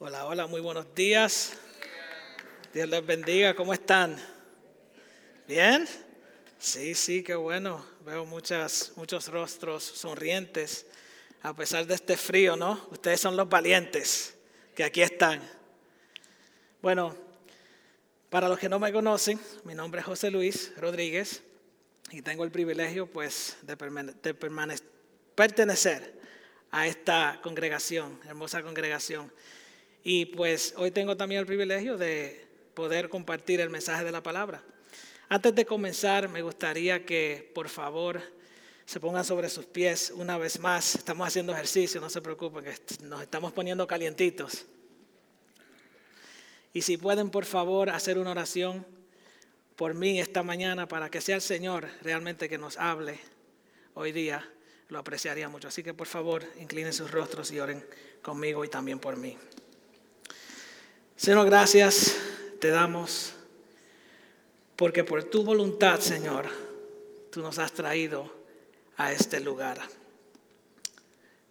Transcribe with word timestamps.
Hola, 0.00 0.26
hola, 0.26 0.48
muy 0.48 0.60
buenos 0.60 0.92
días. 0.92 1.52
Dios 2.72 2.88
les 2.88 3.06
bendiga, 3.06 3.54
¿cómo 3.54 3.72
están? 3.72 4.16
¿Bien? 5.46 5.86
Sí, 6.58 6.96
sí, 6.96 7.22
qué 7.22 7.36
bueno. 7.36 7.86
Veo 8.04 8.26
muchas, 8.26 8.92
muchos 8.96 9.28
rostros 9.28 9.84
sonrientes 9.84 10.84
a 11.42 11.54
pesar 11.54 11.86
de 11.86 11.94
este 11.94 12.16
frío, 12.16 12.56
¿no? 12.56 12.88
Ustedes 12.90 13.20
son 13.20 13.36
los 13.36 13.48
valientes 13.48 14.34
que 14.74 14.82
aquí 14.82 15.00
están. 15.00 15.40
Bueno, 16.82 17.16
para 18.30 18.48
los 18.48 18.58
que 18.58 18.68
no 18.68 18.80
me 18.80 18.92
conocen, 18.92 19.40
mi 19.62 19.76
nombre 19.76 20.00
es 20.00 20.06
José 20.06 20.32
Luis 20.32 20.72
Rodríguez 20.76 21.44
y 22.10 22.20
tengo 22.20 22.42
el 22.42 22.50
privilegio 22.50 23.06
pues 23.06 23.58
de, 23.62 23.76
pertenecer 25.36 26.20
a 26.72 26.88
esta 26.88 27.38
congregación, 27.44 28.18
hermosa 28.26 28.60
congregación. 28.60 29.32
Y 30.06 30.26
pues 30.26 30.74
hoy 30.76 30.90
tengo 30.90 31.16
también 31.16 31.40
el 31.40 31.46
privilegio 31.46 31.96
de 31.96 32.46
poder 32.74 33.08
compartir 33.08 33.62
el 33.62 33.70
mensaje 33.70 34.04
de 34.04 34.12
la 34.12 34.22
palabra. 34.22 34.62
Antes 35.30 35.54
de 35.54 35.64
comenzar, 35.64 36.28
me 36.28 36.42
gustaría 36.42 37.06
que 37.06 37.50
por 37.54 37.70
favor 37.70 38.20
se 38.84 39.00
pongan 39.00 39.24
sobre 39.24 39.48
sus 39.48 39.64
pies 39.64 40.12
una 40.14 40.36
vez 40.36 40.60
más. 40.60 40.96
Estamos 40.96 41.26
haciendo 41.26 41.54
ejercicio, 41.54 42.02
no 42.02 42.10
se 42.10 42.20
preocupen, 42.20 42.64
que 42.64 42.74
nos 43.04 43.22
estamos 43.22 43.54
poniendo 43.54 43.86
calientitos. 43.86 44.66
Y 46.74 46.82
si 46.82 46.98
pueden, 46.98 47.30
por 47.30 47.46
favor, 47.46 47.88
hacer 47.88 48.18
una 48.18 48.32
oración 48.32 48.84
por 49.74 49.94
mí 49.94 50.20
esta 50.20 50.42
mañana 50.42 50.86
para 50.86 51.10
que 51.10 51.22
sea 51.22 51.36
el 51.36 51.42
Señor 51.42 51.88
realmente 52.02 52.50
que 52.50 52.58
nos 52.58 52.76
hable 52.76 53.18
hoy 53.94 54.12
día, 54.12 54.46
lo 54.88 54.98
apreciaría 54.98 55.48
mucho. 55.48 55.68
Así 55.68 55.82
que 55.82 55.94
por 55.94 56.08
favor, 56.08 56.44
inclinen 56.60 56.92
sus 56.92 57.10
rostros 57.10 57.50
y 57.52 57.58
oren 57.58 57.82
conmigo 58.20 58.66
y 58.66 58.68
también 58.68 58.98
por 58.98 59.16
mí. 59.16 59.38
Señor, 61.16 61.46
gracias 61.46 62.16
te 62.60 62.70
damos 62.70 63.34
porque 64.76 65.04
por 65.04 65.22
tu 65.24 65.44
voluntad, 65.44 66.00
Señor, 66.00 66.48
tú 67.30 67.40
nos 67.40 67.58
has 67.58 67.72
traído 67.72 68.32
a 68.96 69.12
este 69.12 69.38
lugar. 69.38 69.80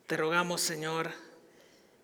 Te 0.06 0.18
rogamos, 0.18 0.60
Señor, 0.60 1.12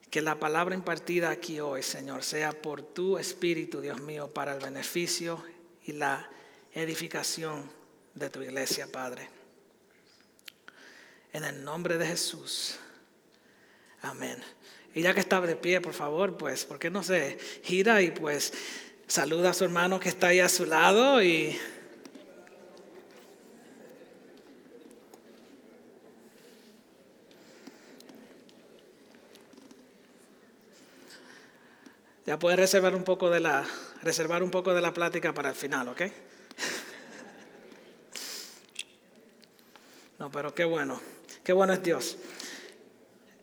que 0.09 0.21
la 0.21 0.39
palabra 0.39 0.73
impartida 0.73 1.29
aquí 1.29 1.59
hoy, 1.59 1.83
Señor, 1.83 2.23
sea 2.23 2.53
por 2.53 2.81
tu 2.81 3.17
Espíritu, 3.17 3.81
Dios 3.81 3.99
mío, 4.01 4.29
para 4.33 4.53
el 4.53 4.61
beneficio 4.61 5.43
y 5.83 5.91
la 5.91 6.29
edificación 6.73 7.69
de 8.15 8.29
tu 8.29 8.41
iglesia, 8.41 8.87
Padre. 8.89 9.29
En 11.33 11.43
el 11.43 11.63
nombre 11.63 11.97
de 11.97 12.07
Jesús. 12.07 12.77
Amén. 14.01 14.41
Y 14.95 15.01
ya 15.01 15.13
que 15.13 15.19
está 15.19 15.39
de 15.41 15.55
pie, 15.55 15.81
por 15.81 15.93
favor, 15.93 16.35
pues, 16.37 16.65
¿por 16.65 16.79
qué 16.79 16.89
no 16.89 17.03
se 17.03 17.37
gira 17.63 18.01
y 18.01 18.11
pues 18.11 18.53
saluda 19.07 19.51
a 19.51 19.53
su 19.53 19.63
hermano 19.63 19.99
que 19.99 20.09
está 20.09 20.27
ahí 20.27 20.39
a 20.39 20.49
su 20.49 20.65
lado 20.65 21.21
y... 21.21 21.57
Ya 32.25 32.37
puede 32.37 32.57
reservar 32.57 32.93
un 32.93 33.03
poco 33.03 33.31
de 33.31 33.39
la, 33.39 33.65
reservar 34.03 34.43
un 34.43 34.51
poco 34.51 34.75
de 34.75 34.81
la 34.81 34.93
plática 34.93 35.33
para 35.33 35.49
el 35.49 35.55
final, 35.55 35.87
¿ok? 35.89 36.01
No, 40.19 40.29
pero 40.29 40.53
qué 40.53 40.65
bueno, 40.65 41.01
qué 41.43 41.53
bueno 41.53 41.73
es 41.73 41.81
Dios. 41.81 42.17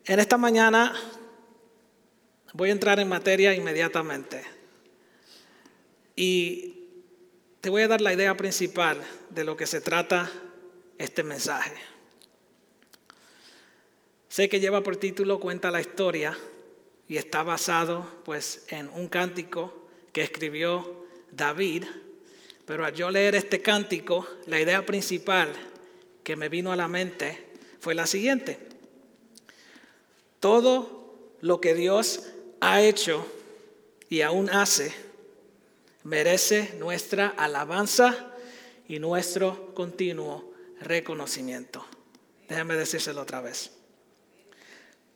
En 0.05 0.19
esta 0.19 0.37
mañana 0.37 0.93
Voy 2.53 2.69
a 2.69 2.73
entrar 2.73 2.99
en 2.99 3.09
materia 3.09 3.53
inmediatamente. 3.53 4.43
Y 6.15 6.87
te 7.61 7.69
voy 7.69 7.81
a 7.81 7.87
dar 7.87 8.01
la 8.01 8.13
idea 8.13 8.35
principal 8.37 9.03
de 9.29 9.43
lo 9.43 9.57
que 9.57 9.67
se 9.67 9.81
trata 9.81 10.31
este 10.97 11.23
mensaje. 11.23 11.75
Sé 14.29 14.49
que 14.49 14.59
lleva 14.59 14.81
por 14.81 14.97
título 14.97 15.39
Cuenta 15.39 15.71
la 15.71 15.81
historia 15.81 16.37
y 17.07 17.17
está 17.17 17.43
basado 17.43 18.07
pues 18.23 18.65
en 18.69 18.89
un 18.89 19.07
cántico 19.07 19.87
que 20.13 20.21
escribió 20.21 21.05
David, 21.31 21.85
pero 22.65 22.85
al 22.85 22.93
yo 22.93 23.09
leer 23.09 23.35
este 23.35 23.61
cántico, 23.61 24.27
la 24.45 24.59
idea 24.59 24.85
principal 24.85 25.53
que 26.23 26.35
me 26.35 26.49
vino 26.49 26.71
a 26.71 26.75
la 26.75 26.87
mente 26.87 27.45
fue 27.79 27.95
la 27.95 28.07
siguiente. 28.07 28.59
Todo 30.39 31.35
lo 31.41 31.61
que 31.61 31.73
Dios 31.73 32.33
ha 32.61 32.81
hecho 32.81 33.25
y 34.09 34.21
aún 34.21 34.49
hace 34.49 34.93
merece 36.03 36.75
nuestra 36.79 37.27
alabanza 37.27 38.33
y 38.87 38.99
nuestro 38.99 39.73
continuo 39.73 40.53
reconocimiento. 40.79 41.85
Déjame 42.47 42.75
decírselo 42.75 43.21
otra 43.21 43.41
vez. 43.41 43.71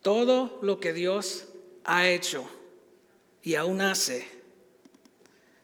Todo 0.01 0.59
lo 0.62 0.80
que 0.80 0.91
Dios 0.91 1.46
ha 1.85 2.09
hecho 2.09 2.46
y 3.41 3.56
aún 3.56 3.81
hace 3.81 4.28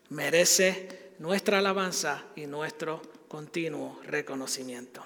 merece 0.09 1.11
nuestra 1.19 1.59
alabanza 1.59 2.23
y 2.35 2.45
nuestro 2.45 3.01
continuo 3.27 3.99
reconocimiento. 4.03 5.03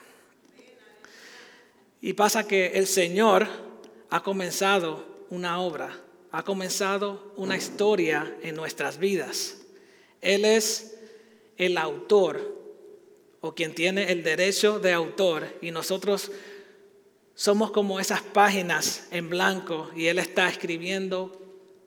Y 2.02 2.14
pasa 2.14 2.48
que 2.48 2.68
el 2.74 2.88
Señor 2.88 3.48
ha 4.10 4.22
comenzado 4.22 5.26
una 5.30 5.60
obra 5.62 5.98
ha 6.32 6.44
comenzado 6.44 7.34
una 7.36 7.58
historia 7.58 8.38
en 8.42 8.56
nuestras 8.56 8.98
vidas. 8.98 9.62
Él 10.22 10.46
es 10.46 10.98
el 11.58 11.78
autor 11.78 12.60
o 13.42 13.54
quien 13.54 13.76
tiene 13.76 14.12
el 14.12 14.24
derecho 14.24 14.80
de 14.80 14.94
autor 14.94 15.48
y 15.62 15.72
nosotros 15.72 16.32
somos 17.36 17.72
como 17.72 18.00
esas 18.00 18.22
páginas 18.22 19.08
en 19.12 19.30
blanco 19.30 19.90
y 19.96 20.08
Él 20.08 20.20
está 20.20 20.48
escribiendo 20.48 21.38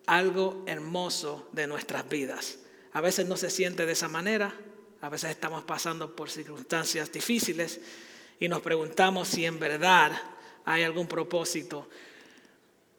algo 0.07 0.63
hermoso 0.67 1.49
de 1.53 1.67
nuestras 1.67 2.09
vidas. 2.09 2.59
A 2.93 3.01
veces 3.01 3.27
no 3.27 3.37
se 3.37 3.51
siente 3.51 3.87
de 3.87 3.93
esa 3.93 4.09
manera, 4.09 4.55
a 5.01 5.09
veces 5.09 5.31
estamos 5.31 5.65
pasando 5.65 6.15
por 6.15 6.31
circunstancias 6.31 7.11
difíciles 7.11 7.81
y 8.41 8.49
nos 8.49 8.63
preguntamos 8.63 9.29
si 9.29 9.45
en 9.47 9.59
verdad 9.59 10.13
hay 10.65 10.83
algún 10.83 11.07
propósito 11.07 11.89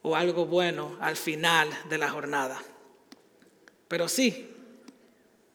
o 0.06 0.14
algo 0.14 0.46
bueno 0.46 0.96
al 1.00 1.16
final 1.16 1.68
de 1.88 1.98
la 1.98 2.08
jornada. 2.08 2.62
Pero 3.88 4.08
sí, 4.08 4.48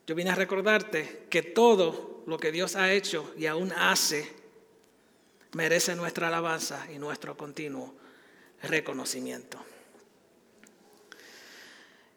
yo 0.05 0.13
vine 0.13 0.31
a 0.31 0.35
recordarte 0.35 1.25
que 1.29 1.41
todo 1.41 2.21
lo 2.27 2.37
que 2.37 2.51
Dios 2.51 2.75
ha 2.75 2.91
hecho 2.91 3.33
y 3.37 3.45
aún 3.45 3.71
hace 3.71 4.29
merece 5.53 5.95
nuestra 5.95 6.27
alabanza 6.27 6.85
y 6.93 6.99
nuestro 6.99 7.37
continuo 7.37 7.95
reconocimiento. 8.63 9.57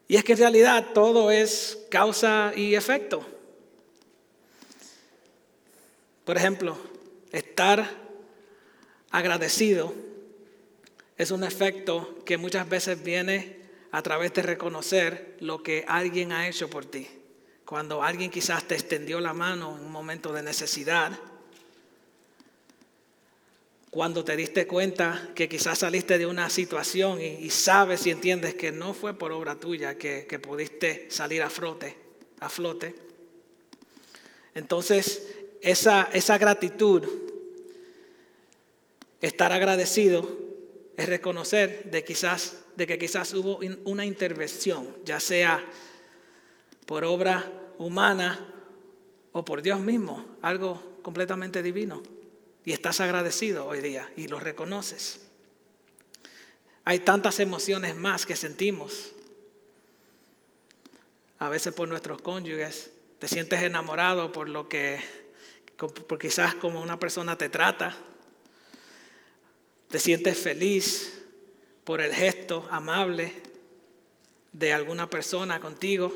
Y 0.08 0.16
es 0.16 0.24
que 0.24 0.32
en 0.32 0.38
realidad 0.38 0.86
todo 0.92 1.30
es 1.30 1.86
causa 1.88 2.52
y 2.56 2.74
efecto. 2.74 3.24
Por 6.24 6.36
ejemplo, 6.36 6.76
estar 7.30 7.88
agradecido 9.12 9.94
es 11.16 11.30
un 11.30 11.44
efecto 11.44 12.18
que 12.24 12.36
muchas 12.36 12.68
veces 12.68 13.02
viene 13.02 13.64
a 13.92 14.02
través 14.02 14.32
de 14.34 14.42
reconocer 14.42 15.36
lo 15.40 15.62
que 15.62 15.84
alguien 15.86 16.32
ha 16.32 16.48
hecho 16.48 16.68
por 16.68 16.84
ti. 16.84 17.08
Cuando 17.64 18.02
alguien 18.02 18.30
quizás 18.30 18.66
te 18.66 18.74
extendió 18.74 19.20
la 19.20 19.32
mano 19.32 19.76
en 19.76 19.84
un 19.84 19.92
momento 19.92 20.32
de 20.32 20.42
necesidad, 20.42 21.12
cuando 23.90 24.24
te 24.24 24.36
diste 24.36 24.66
cuenta 24.66 25.30
que 25.36 25.48
quizás 25.48 25.78
saliste 25.78 26.18
de 26.18 26.26
una 26.26 26.50
situación 26.50 27.20
y, 27.20 27.48
sabes 27.50 28.04
y 28.06 28.10
entiendes 28.10 28.56
que 28.56 28.72
no 28.72 28.92
fue 28.92 29.16
por 29.16 29.30
obra 29.30 29.54
tuya 29.54 29.96
que, 29.96 30.26
que 30.28 30.40
pudiste 30.40 31.06
salir 31.10 31.42
a 31.42 31.48
flote, 31.48 31.96
a 32.40 32.48
flote. 32.48 32.96
Entonces, 34.56 35.28
esa, 35.60 36.10
esa 36.12 36.38
gratitud, 36.38 37.04
estar 39.20 39.52
agradecido, 39.52 40.43
es 40.96 41.08
reconocer 41.08 41.90
de, 41.90 42.04
quizás, 42.04 42.58
de 42.76 42.86
que 42.86 42.98
quizás 42.98 43.34
hubo 43.34 43.58
una 43.84 44.04
intervención, 44.04 44.96
ya 45.04 45.20
sea 45.20 45.64
por 46.86 47.04
obra 47.04 47.50
humana 47.78 48.52
o 49.32 49.44
por 49.44 49.62
Dios 49.62 49.80
mismo, 49.80 50.24
algo 50.42 50.98
completamente 51.02 51.62
divino. 51.62 52.02
Y 52.64 52.72
estás 52.72 53.00
agradecido 53.00 53.66
hoy 53.66 53.80
día 53.80 54.10
y 54.16 54.28
lo 54.28 54.40
reconoces. 54.40 55.20
Hay 56.84 57.00
tantas 57.00 57.40
emociones 57.40 57.96
más 57.96 58.24
que 58.24 58.36
sentimos. 58.36 59.12
A 61.38 61.48
veces 61.48 61.74
por 61.74 61.88
nuestros 61.88 62.22
cónyuges. 62.22 62.90
Te 63.18 63.28
sientes 63.28 63.62
enamorado 63.62 64.32
por 64.32 64.48
lo 64.48 64.68
que, 64.68 65.00
por 65.76 66.18
quizás 66.18 66.54
como 66.54 66.80
una 66.80 66.98
persona 66.98 67.36
te 67.36 67.48
trata 67.48 67.96
te 69.94 70.00
sientes 70.00 70.36
feliz 70.36 71.22
por 71.84 72.00
el 72.00 72.12
gesto 72.12 72.66
amable 72.68 73.32
de 74.50 74.72
alguna 74.72 75.08
persona 75.08 75.60
contigo. 75.60 76.12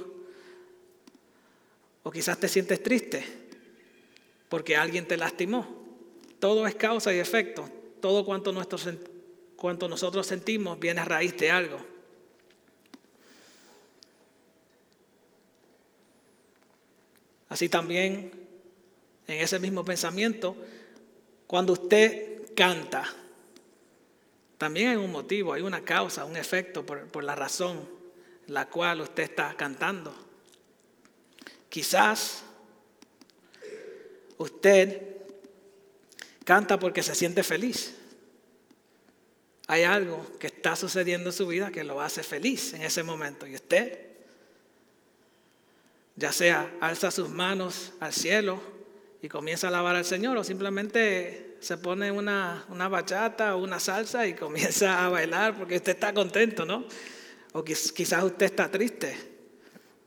O 2.03 2.11
quizás 2.11 2.41
te 2.41 2.49
sientes 2.49 2.83
triste 2.83 3.25
porque 4.49 4.77
alguien 4.77 5.07
te 5.07 5.17
lastimó. 5.17 5.81
Todo 6.41 6.67
es 6.67 6.75
causa 6.75 7.15
y 7.15 7.21
efecto. 7.21 7.71
Todo 8.01 8.25
cuanto, 8.25 8.53
nosotros 8.53 10.27
sentimos 10.27 10.81
viene 10.81 11.01
a 11.01 11.05
raíz 11.05 11.37
de 11.37 11.53
algo. 11.53 11.79
Así 17.49 17.69
también, 17.69 18.33
en 19.29 19.41
ese 19.41 19.61
mismo 19.61 19.85
pensamiento, 19.85 20.57
cuando 21.47 21.75
usted 21.75 22.53
canta, 22.57 23.09
también 24.59 24.89
hay 24.91 24.97
un 24.97 25.13
motivo, 25.13 25.53
hay 25.53 25.63
una 25.63 25.83
causa, 25.83 26.25
un 26.25 26.37
efecto 26.37 26.85
por, 26.85 27.07
por 27.07 27.25
la 27.25 27.35
razón 27.35 27.99
la 28.49 28.67
cual 28.69 29.03
usted 29.03 29.23
está 29.25 29.55
cantando. 29.57 30.15
Quizás 31.69 32.43
usted 34.39 35.03
canta 36.45 36.79
porque 36.79 37.03
se 37.03 37.15
siente 37.15 37.43
feliz. 37.43 37.95
Hay 39.67 39.83
algo 39.83 40.27
que 40.39 40.47
está 40.47 40.77
sucediendo 40.77 41.29
en 41.29 41.37
su 41.37 41.47
vida 41.47 41.71
que 41.71 41.85
lo 41.85 42.01
hace 42.01 42.23
feliz 42.23 42.73
en 42.73 42.83
ese 42.83 43.03
momento. 43.03 43.47
Y 43.47 43.55
usted, 43.55 43.99
ya 46.17 46.33
sea 46.33 46.75
alza 46.81 47.11
sus 47.11 47.29
manos 47.29 47.93
al 48.01 48.15
cielo 48.15 48.63
y 49.21 49.29
comienza 49.29 49.67
a 49.67 49.71
alabar 49.71 49.95
al 49.95 50.07
Señor, 50.07 50.39
o 50.39 50.45
simplemente 50.45 51.48
se 51.61 51.77
pone 51.77 52.11
una, 52.11 52.65
una 52.69 52.89
bachata 52.89 53.57
o 53.57 53.63
una 53.63 53.81
salsa 53.81 54.27
y 54.27 54.35
comienza 54.37 55.05
a 55.05 55.09
bailar 55.09 55.57
porque 55.57 55.77
usted 55.77 55.93
está 55.93 56.13
contento, 56.13 56.65
¿no? 56.65 56.85
O 57.53 57.65
quizás 57.65 58.23
usted 58.25 58.47
está 58.47 58.71
triste 58.71 59.17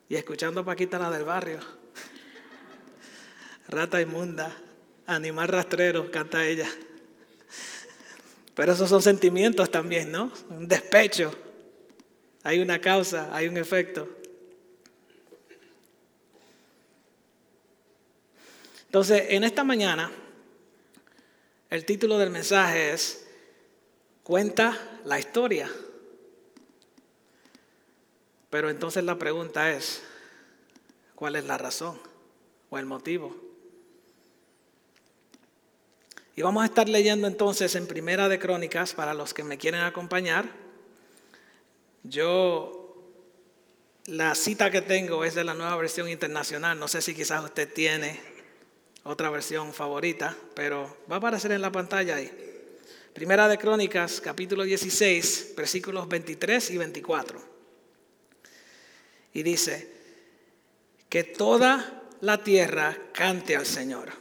y 0.08 0.16
escuchando 0.16 0.62
a 0.62 0.66
Paquita 0.66 1.00
la 1.00 1.10
del 1.10 1.24
barrio. 1.24 1.60
Rata 3.68 4.02
inmunda, 4.02 4.56
animal 5.08 5.48
rastrero, 5.48 6.12
canta 6.12 6.46
ella. 6.46 6.70
Pero 8.54 8.74
esos 8.74 8.90
son 8.90 9.02
sentimientos 9.02 9.72
también, 9.72 10.12
¿no? 10.12 10.32
Un 10.50 10.68
despecho. 10.68 11.34
Hay 12.44 12.60
una 12.60 12.80
causa, 12.80 13.36
hay 13.36 13.48
un 13.48 13.58
efecto. 13.58 14.08
Entonces, 18.86 19.28
en 19.30 19.46
esta 19.46 19.64
mañana, 19.64 20.12
el 21.72 21.86
título 21.86 22.20
del 22.20 22.30
mensaje 22.30 22.92
es 22.92 23.26
Cuenta 24.24 24.78
la 25.06 25.18
historia. 25.18 25.72
Pero 28.50 28.70
entonces 28.70 29.04
la 29.04 29.18
pregunta 29.18 29.72
es, 29.72 30.04
¿cuál 31.16 31.38
es 31.38 31.46
la 31.46 31.58
razón 31.58 31.98
o 32.70 32.78
el 32.78 32.86
motivo? 32.86 33.36
Y 36.36 36.42
vamos 36.42 36.64
a 36.64 36.66
estar 36.66 36.88
leyendo 36.90 37.28
entonces 37.28 37.74
en 37.76 37.88
Primera 37.88 38.28
de 38.28 38.38
Crónicas 38.38 38.94
para 38.94 39.14
los 39.14 39.34
que 39.34 39.44
me 39.44 39.58
quieren 39.58 39.82
acompañar. 39.82 40.50
Yo, 42.04 43.02
la 44.06 44.36
cita 44.36 44.72
que 44.72 44.82
tengo 44.82 45.24
es 45.24 45.36
de 45.36 45.46
la 45.46 45.54
nueva 45.54 45.78
versión 45.78 46.10
internacional. 46.10 46.78
No 46.78 46.90
sé 46.90 47.02
si 47.02 47.16
quizás 47.16 47.44
usted 47.44 47.72
tiene 47.74 48.31
otra 49.04 49.30
versión 49.30 49.74
favorita, 49.74 50.36
pero 50.54 50.98
va 51.10 51.16
a 51.16 51.20
aparecer 51.20 51.52
en 51.52 51.62
la 51.62 51.72
pantalla 51.72 52.16
ahí. 52.16 52.32
Primera 53.14 53.48
de 53.48 53.58
Crónicas, 53.58 54.22
capítulo 54.22 54.64
16, 54.64 55.54
versículos 55.56 56.08
23 56.08 56.72
y 56.72 56.78
24. 56.78 57.42
Y 59.34 59.44
dice, 59.44 59.92
que 61.12 61.26
toda 61.26 62.04
la 62.22 62.42
tierra 62.42 62.98
cante 63.12 63.58
al 63.58 63.66
Señor. 63.66 64.14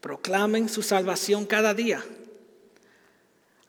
Proclamen 0.00 0.68
su 0.68 0.82
salvación 0.82 1.46
cada 1.46 1.74
día. 1.74 2.04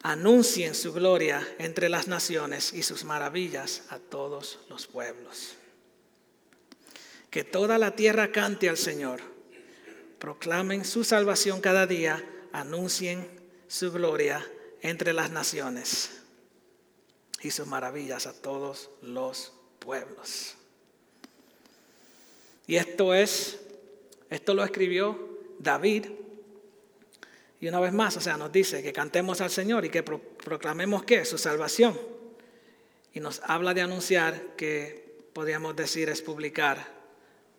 Anuncien 0.01 0.73
su 0.73 0.91
gloria 0.91 1.47
entre 1.59 1.87
las 1.89 2.07
naciones 2.07 2.73
y 2.73 2.81
sus 2.81 3.03
maravillas 3.03 3.83
a 3.89 3.99
todos 3.99 4.57
los 4.67 4.87
pueblos. 4.87 5.57
Que 7.29 7.43
toda 7.43 7.77
la 7.77 7.95
tierra 7.95 8.31
cante 8.31 8.67
al 8.67 8.77
Señor. 8.77 9.21
Proclamen 10.19 10.85
su 10.85 11.03
salvación 11.03 11.61
cada 11.61 11.87
día. 11.87 12.23
Anuncien 12.51 13.27
su 13.67 13.91
gloria 13.91 14.45
entre 14.81 15.13
las 15.13 15.31
naciones 15.31 16.21
y 17.41 17.51
sus 17.51 17.67
maravillas 17.67 18.27
a 18.27 18.33
todos 18.33 18.89
los 19.01 19.53
pueblos. 19.79 20.55
Y 22.67 22.75
esto 22.75 23.13
es, 23.13 23.59
esto 24.29 24.53
lo 24.53 24.63
escribió 24.63 25.39
David. 25.57 26.07
Y 27.61 27.67
una 27.67 27.79
vez 27.79 27.93
más, 27.93 28.15
o 28.17 28.21
sea, 28.21 28.37
nos 28.37 28.51
dice 28.51 28.83
que 28.83 28.93
cantemos 28.93 29.41
al 29.41 29.49
Señor 29.49 29.85
y 29.85 29.89
que 29.89 30.03
proclamemos 30.03 31.03
qué? 31.03 31.25
Su 31.25 31.37
salvación. 31.37 31.99
Y 33.13 33.19
nos 33.19 33.41
habla 33.43 33.73
de 33.73 33.81
anunciar 33.81 34.55
que 34.55 35.29
podríamos 35.33 35.75
decir 35.75 36.09
es 36.09 36.21
publicar 36.21 36.85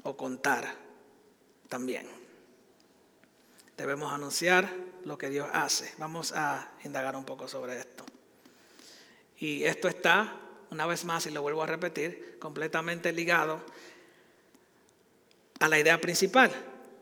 o 0.04 0.16
contar 0.16 0.74
también. 1.68 2.19
Debemos 3.80 4.12
anunciar 4.12 4.70
lo 5.06 5.16
que 5.16 5.30
Dios 5.30 5.48
hace. 5.54 5.94
Vamos 5.96 6.32
a 6.32 6.70
indagar 6.84 7.16
un 7.16 7.24
poco 7.24 7.48
sobre 7.48 7.78
esto. 7.78 8.04
Y 9.38 9.64
esto 9.64 9.88
está 9.88 10.38
una 10.68 10.84
vez 10.84 11.06
más, 11.06 11.24
y 11.24 11.30
lo 11.30 11.40
vuelvo 11.40 11.62
a 11.62 11.66
repetir, 11.66 12.36
completamente 12.38 13.10
ligado 13.10 13.64
a 15.60 15.68
la 15.68 15.78
idea 15.78 15.98
principal, 15.98 16.52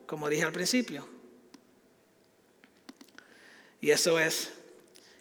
como 0.07 0.29
dije 0.29 0.45
al 0.45 0.53
principio. 0.53 1.05
Y 3.81 3.91
eso 3.91 4.21
es 4.21 4.53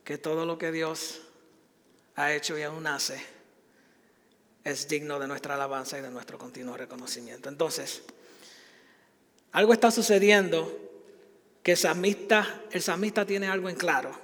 que 0.04 0.20
todo 0.20 0.46
lo 0.46 0.60
que 0.60 0.72
Dios 0.72 1.22
ha 2.18 2.34
hecho 2.34 2.56
y 2.56 2.62
aún 2.62 2.86
hace 2.86 3.20
es 4.64 4.88
digno 4.88 5.18
de 5.18 5.28
nuestra 5.28 5.56
alabanza 5.56 5.98
y 5.98 6.02
de 6.04 6.12
nuestro 6.12 6.38
continuo 6.38 6.78
reconocimiento. 6.78 7.50
Entonces, 7.50 8.04
algo 9.54 9.74
está 9.74 9.90
sucediendo 9.90 10.84
que 11.68 11.74
el 11.74 11.78
samista, 11.78 12.62
el 12.72 12.82
samista 12.82 13.26
tiene 13.26 13.50
algo 13.50 13.68
en 13.68 13.76
claro. 13.76 14.18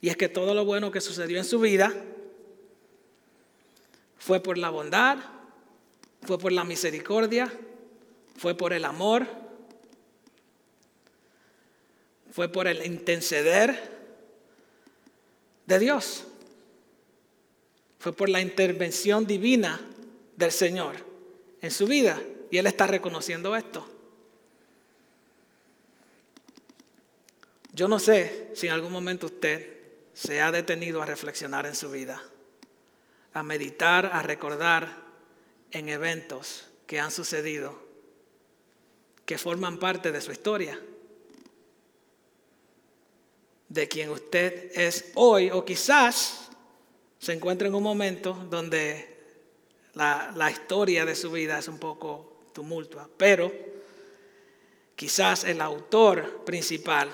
Y 0.00 0.08
es 0.08 0.16
que 0.16 0.30
todo 0.30 0.54
lo 0.54 0.64
bueno 0.64 0.90
que 0.90 1.02
sucedió 1.02 1.36
en 1.36 1.44
su 1.44 1.60
vida 1.60 1.92
fue 4.16 4.40
por 4.40 4.56
la 4.56 4.70
bondad, 4.70 5.18
fue 6.22 6.38
por 6.38 6.50
la 6.50 6.64
misericordia, 6.64 7.52
fue 8.38 8.54
por 8.54 8.72
el 8.72 8.86
amor, 8.86 9.26
fue 12.30 12.48
por 12.48 12.66
el 12.66 12.86
interceder 12.86 13.78
de 15.66 15.78
Dios, 15.78 16.24
fue 17.98 18.14
por 18.14 18.30
la 18.30 18.40
intervención 18.40 19.26
divina 19.26 19.78
del 20.38 20.52
Señor 20.52 20.96
en 21.60 21.70
su 21.70 21.86
vida. 21.86 22.18
Y 22.50 22.56
Él 22.56 22.66
está 22.66 22.86
reconociendo 22.86 23.54
esto. 23.56 23.91
Yo 27.72 27.88
no 27.88 27.98
sé 27.98 28.50
si 28.54 28.66
en 28.66 28.74
algún 28.74 28.92
momento 28.92 29.26
usted 29.26 29.80
se 30.12 30.40
ha 30.40 30.52
detenido 30.52 31.00
a 31.02 31.06
reflexionar 31.06 31.66
en 31.66 31.74
su 31.74 31.90
vida 31.90 32.22
a 33.34 33.42
meditar, 33.42 34.06
a 34.06 34.22
recordar 34.22 34.94
en 35.70 35.88
eventos 35.88 36.66
que 36.86 37.00
han 37.00 37.10
sucedido, 37.10 37.80
que 39.24 39.38
forman 39.38 39.78
parte 39.78 40.12
de 40.12 40.20
su 40.20 40.32
historia, 40.32 40.78
de 43.68 43.88
quien 43.88 44.10
usted 44.10 44.70
es 44.74 45.12
hoy, 45.14 45.50
o 45.50 45.64
quizás 45.64 46.50
se 47.18 47.32
encuentra 47.32 47.68
en 47.68 47.74
un 47.74 47.82
momento 47.82 48.34
donde 48.50 49.08
la, 49.94 50.32
la 50.36 50.50
historia 50.50 51.06
de 51.06 51.14
su 51.14 51.30
vida 51.30 51.58
es 51.58 51.68
un 51.68 51.78
poco 51.78 52.50
tumultua, 52.52 53.08
pero 53.16 53.50
quizás 54.94 55.44
el 55.44 55.62
autor 55.62 56.44
principal 56.44 57.10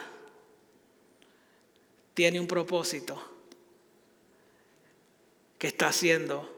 tiene 2.19 2.41
un 2.41 2.49
propósito 2.49 3.17
que 5.57 5.69
está 5.69 5.93
siendo 5.93 6.53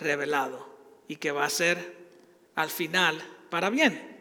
revelado 0.00 0.66
y 1.06 1.16
que 1.16 1.32
va 1.32 1.44
a 1.44 1.50
ser 1.50 1.94
al 2.54 2.70
final 2.70 3.22
para 3.50 3.68
bien. 3.68 4.16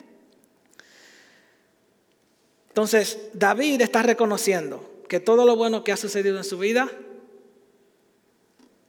Entonces, 2.67 3.29
David 3.31 3.83
está 3.83 4.03
reconociendo 4.03 5.05
que 5.07 5.21
todo 5.21 5.45
lo 5.45 5.55
bueno 5.55 5.81
que 5.81 5.93
ha 5.93 5.97
sucedido 5.97 6.37
en 6.37 6.43
su 6.43 6.57
vida 6.57 6.91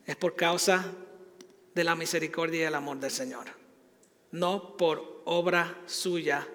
es 0.06 0.16
por 0.16 0.34
causa 0.34 0.84
de 1.72 1.84
la 1.84 1.94
misericordia 1.94 2.62
y 2.62 2.64
el 2.64 2.74
amor 2.74 2.98
del 2.98 3.12
Señor, 3.12 3.46
no 4.32 4.76
por 4.76 5.22
obra 5.24 5.78
suya 5.86 6.48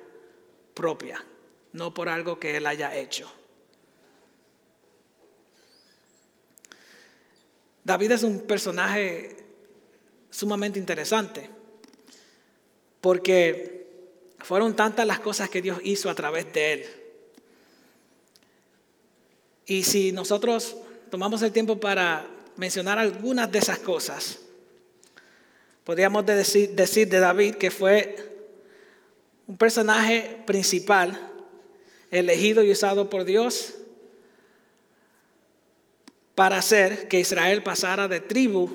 propia, 0.73 1.25
no 1.71 1.93
por 1.93 2.09
algo 2.09 2.37
que 2.37 2.57
él 2.57 2.67
haya 2.67 2.97
hecho. 2.97 3.38
David 7.89 8.11
es 8.11 8.21
un 8.21 8.41
personaje 8.41 9.35
sumamente 10.29 10.77
interesante, 10.77 11.49
porque 13.01 13.87
fueron 14.37 14.75
tantas 14.75 15.07
las 15.07 15.19
cosas 15.19 15.49
que 15.49 15.59
Dios 15.59 15.79
hizo 15.83 16.07
a 16.07 16.13
través 16.13 16.53
de 16.53 16.73
él. 16.73 16.85
Y 19.65 19.81
si 19.81 20.11
nosotros 20.11 20.77
tomamos 21.09 21.41
el 21.41 21.51
tiempo 21.51 21.79
para 21.79 22.27
mencionar 22.57 22.99
algunas 22.99 23.51
de 23.51 23.57
esas 23.57 23.79
cosas, 23.79 24.37
podríamos 25.83 26.23
decir, 26.27 26.75
de 26.75 27.19
David 27.19 27.55
que 27.55 27.71
fue 27.71 28.17
un 29.47 29.57
personaje 29.57 30.43
principal, 30.45 31.19
elegido 32.11 32.61
y 32.61 32.69
usado 32.69 33.09
por 33.09 33.25
Dios 33.25 33.78
para 36.39 36.59
hacer 36.59 37.09
que 37.09 37.19
Israel 37.19 37.63
pasara 37.63 38.07
de 38.07 38.21
tribu 38.21 38.69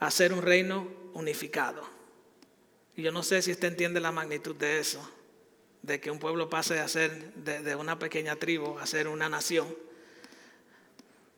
a 0.00 0.10
ser 0.10 0.32
un 0.32 0.42
reino 0.42 0.88
unificado. 1.14 1.88
Y 2.96 3.02
yo 3.02 3.12
no 3.12 3.22
sé 3.22 3.42
si 3.42 3.52
usted 3.52 3.68
entiende 3.68 4.00
la 4.00 4.10
magnitud 4.10 4.56
de 4.56 4.80
eso, 4.80 5.08
de 5.82 6.00
que 6.00 6.10
un 6.10 6.18
pueblo 6.18 6.50
pase 6.50 6.74
de, 6.74 7.76
una 7.76 7.96
pequeña 8.00 8.34
tribu 8.34 8.76
a 8.80 8.86
ser 8.86 9.06
una 9.06 9.28
nación. 9.28 9.72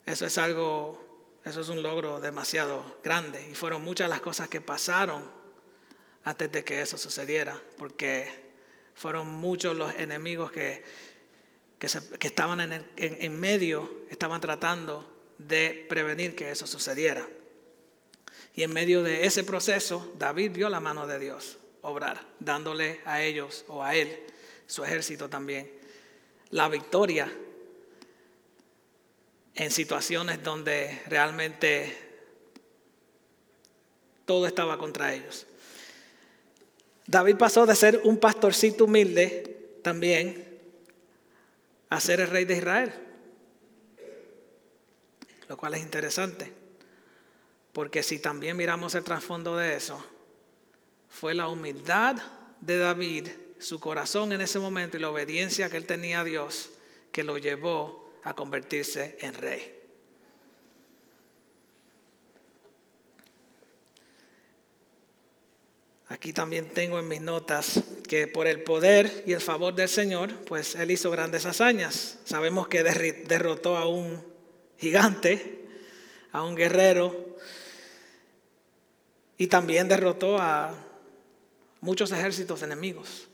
Eso 0.06 0.25
es 0.25 0.38
algo, 0.38 1.28
eso 1.44 1.61
es 1.61 1.68
un 1.68 1.82
logro 1.82 2.18
demasiado 2.18 2.99
grande. 3.04 3.46
Y 3.50 3.54
fueron 3.54 3.84
muchas 3.84 4.08
las 4.08 4.23
cosas 4.23 4.49
que 4.49 4.62
pasaron 4.62 5.23
antes 6.25 6.50
de 6.50 6.64
que 6.64 6.80
eso 6.80 6.96
sucediera, 6.96 7.61
porque 7.76 8.26
fueron 8.94 9.28
muchos 9.28 9.76
los 9.76 9.94
enemigos 9.96 10.50
que, 10.50 10.82
que, 12.19 12.26
estaban 12.26 12.61
en, 12.61 12.85
en 12.97 13.41
medio, 13.41 14.05
estaban 14.11 14.41
tratando 14.41 15.11
de 15.38 15.87
prevenir 15.88 16.35
que 16.35 16.50
eso 16.50 16.67
sucediera. 16.67 17.26
Y 18.55 18.62
en 18.62 18.73
medio 18.73 19.03
de 19.03 19.26
ese 19.26 19.45
proceso, 19.45 20.12
David 20.19 20.53
vio 20.53 20.69
la 20.69 20.81
mano 20.81 21.07
de 21.07 21.19
Dios 21.19 21.59
obrar, 21.83 22.25
dándole 22.38 23.00
a 23.05 23.23
ellos 23.23 23.64
o 23.69 23.83
a 23.83 23.95
él, 23.95 24.25
su 24.67 24.85
ejército 24.85 25.29
también, 25.29 25.71
la 26.50 26.69
victoria 26.69 27.31
en 29.55 29.71
situaciones 29.71 30.43
donde 30.43 31.03
realmente 31.07 31.97
todo 34.25 34.47
estaba 34.47 34.79
contra 34.79 35.14
ellos. 35.14 35.47
David 37.07 37.37
pasó 37.37 37.67
de 37.67 37.75
ser 37.75 38.00
un 38.05 38.17
pastorcito 38.19 38.85
humilde 38.85 39.79
también 39.83 40.53
ser 42.00 42.20
el 42.20 42.28
rey 42.28 42.44
de 42.44 42.56
Israel, 42.56 42.92
lo 45.48 45.56
cual 45.56 45.74
es 45.74 45.82
interesante. 45.82 46.52
Porque 47.72 48.02
si 48.02 48.18
también 48.18 48.56
miramos 48.56 48.94
el 48.94 49.04
trasfondo 49.04 49.56
de 49.56 49.76
eso, 49.76 50.04
fue 51.08 51.34
la 51.34 51.48
humildad 51.48 52.16
de 52.60 52.78
David, 52.78 53.28
su 53.58 53.80
corazón 53.80 54.32
en 54.32 54.40
ese 54.40 54.58
momento 54.58 54.96
y 54.96 55.00
la 55.00 55.10
obediencia 55.10 55.68
que 55.68 55.76
él 55.76 55.86
tenía 55.86 56.20
a 56.20 56.24
Dios 56.24 56.70
que 57.12 57.24
lo 57.24 57.38
llevó 57.38 58.12
a 58.24 58.34
convertirse 58.34 59.16
en 59.20 59.34
rey. 59.34 59.84
Aquí 66.14 66.33
también 66.33 66.68
tengo 66.68 67.00
en 67.00 67.09
mis 67.09 67.21
notas 67.21 67.83
que 68.09 68.28
por 68.28 68.47
el 68.47 68.62
poder 68.62 69.25
y 69.26 69.33
el 69.33 69.40
favor 69.40 69.75
del 69.75 69.88
Señor, 69.88 70.33
pues 70.44 70.76
Él 70.76 70.92
hizo 70.92 71.11
grandes 71.11 71.44
hazañas. 71.44 72.18
Sabemos 72.25 72.68
que 72.68 72.85
derrotó 72.85 73.76
a 73.76 73.88
un 73.88 74.25
gigante, 74.78 75.66
a 76.30 76.44
un 76.44 76.54
guerrero, 76.54 77.37
y 79.38 79.49
también 79.49 79.88
derrotó 79.88 80.38
a 80.38 80.73
muchos 81.80 82.12
ejércitos 82.12 82.62
enemigos. 82.62 83.26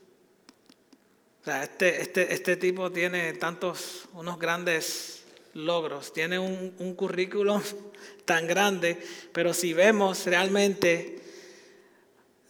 O 1.42 1.44
sea, 1.44 1.64
este, 1.64 2.00
este, 2.00 2.32
este 2.32 2.56
tipo 2.56 2.90
tiene 2.90 3.34
tantos, 3.34 4.08
unos 4.14 4.38
grandes 4.38 5.25
logros, 5.52 6.14
tiene 6.14 6.38
un, 6.38 6.75
un 6.78 6.94
currículum 6.94 7.60
tan 8.25 8.46
grande, 8.46 8.99
pero 9.34 9.52
si 9.52 9.75
vemos 9.75 10.25
realmente, 10.25 11.19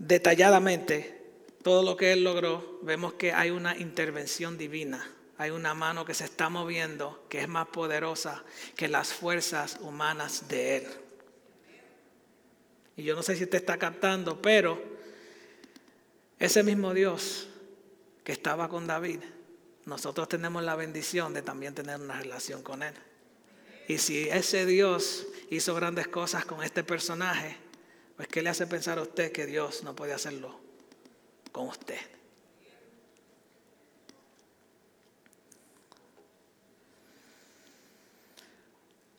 detalladamente, 0.00 1.20
todo 1.62 1.82
lo 1.82 1.96
que 1.96 2.12
él 2.12 2.24
logró, 2.24 2.80
vemos 2.82 3.14
que 3.14 3.32
hay 3.32 3.50
una 3.50 3.76
intervención 3.76 4.58
divina, 4.58 5.08
hay 5.36 5.50
una 5.50 5.74
mano 5.74 6.04
que 6.04 6.14
se 6.14 6.24
está 6.24 6.48
moviendo, 6.48 7.24
que 7.28 7.40
es 7.40 7.48
más 7.48 7.68
poderosa 7.68 8.42
que 8.76 8.88
las 8.88 9.12
fuerzas 9.12 9.78
humanas 9.80 10.48
de 10.48 10.78
él. 10.78 10.86
Y 12.96 13.04
yo 13.04 13.14
no 13.14 13.22
sé 13.22 13.36
si 13.36 13.44
usted 13.44 13.58
está 13.58 13.78
captando, 13.78 14.40
pero 14.42 14.82
ese 16.38 16.62
mismo 16.62 16.94
Dios 16.94 17.48
que 18.24 18.32
estaba 18.32 18.68
con 18.68 18.86
David, 18.86 19.20
nosotros 19.84 20.28
tenemos 20.28 20.62
la 20.62 20.76
bendición 20.76 21.34
de 21.34 21.42
también 21.42 21.74
tener 21.74 22.00
una 22.00 22.18
relación 22.18 22.62
con 22.62 22.82
Él. 22.82 22.94
Y 23.88 23.98
si 23.98 24.28
ese 24.28 24.66
Dios 24.66 25.26
hizo 25.50 25.74
grandes 25.74 26.08
cosas 26.08 26.44
con 26.44 26.62
este 26.62 26.84
personaje, 26.84 27.56
pues 28.20 28.28
¿qué 28.28 28.42
le 28.42 28.50
hace 28.50 28.66
pensar 28.66 28.98
a 28.98 29.02
usted 29.02 29.32
que 29.32 29.46
Dios 29.46 29.82
no 29.82 29.96
puede 29.96 30.12
hacerlo 30.12 30.60
con 31.52 31.68
usted? 31.68 31.96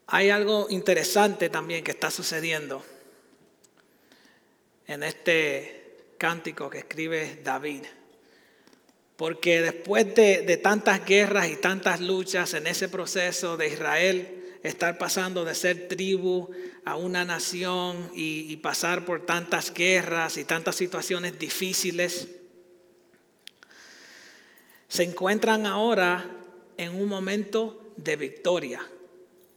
Hay 0.06 0.30
algo 0.30 0.68
interesante 0.70 1.50
también 1.50 1.84
que 1.84 1.90
está 1.90 2.12
sucediendo 2.12 2.86
en 4.86 5.02
este 5.02 6.14
cántico 6.20 6.70
que 6.70 6.78
escribe 6.78 7.42
David. 7.44 7.86
Porque 9.16 9.64
después 9.64 10.14
de, 10.14 10.60
tantas 10.62 11.04
guerras 11.04 11.50
y 11.50 11.56
tantas 11.56 12.02
luchas 12.02 12.54
en 12.54 12.68
ese 12.68 12.88
proceso 12.88 13.58
de 13.58 13.68
Israel, 13.68 14.41
estar 14.64 14.98
pasando 14.98 15.44
de 15.46 15.56
ser 15.56 15.88
tribu 15.88 16.50
a 16.86 16.96
una 16.96 17.26
nación 17.26 18.12
y, 18.14 18.56
pasar 18.58 19.06
por 19.06 19.26
tantas 19.26 19.74
guerras 19.74 20.38
y 20.38 20.44
tantas 20.44 20.76
situaciones 20.76 21.38
difíciles, 21.40 22.28
se 24.88 25.04
encuentran 25.04 25.66
ahora 25.66 26.30
en 26.78 26.96
un 26.96 27.08
momento 27.08 27.94
de 27.98 28.16
victoria 28.16 28.82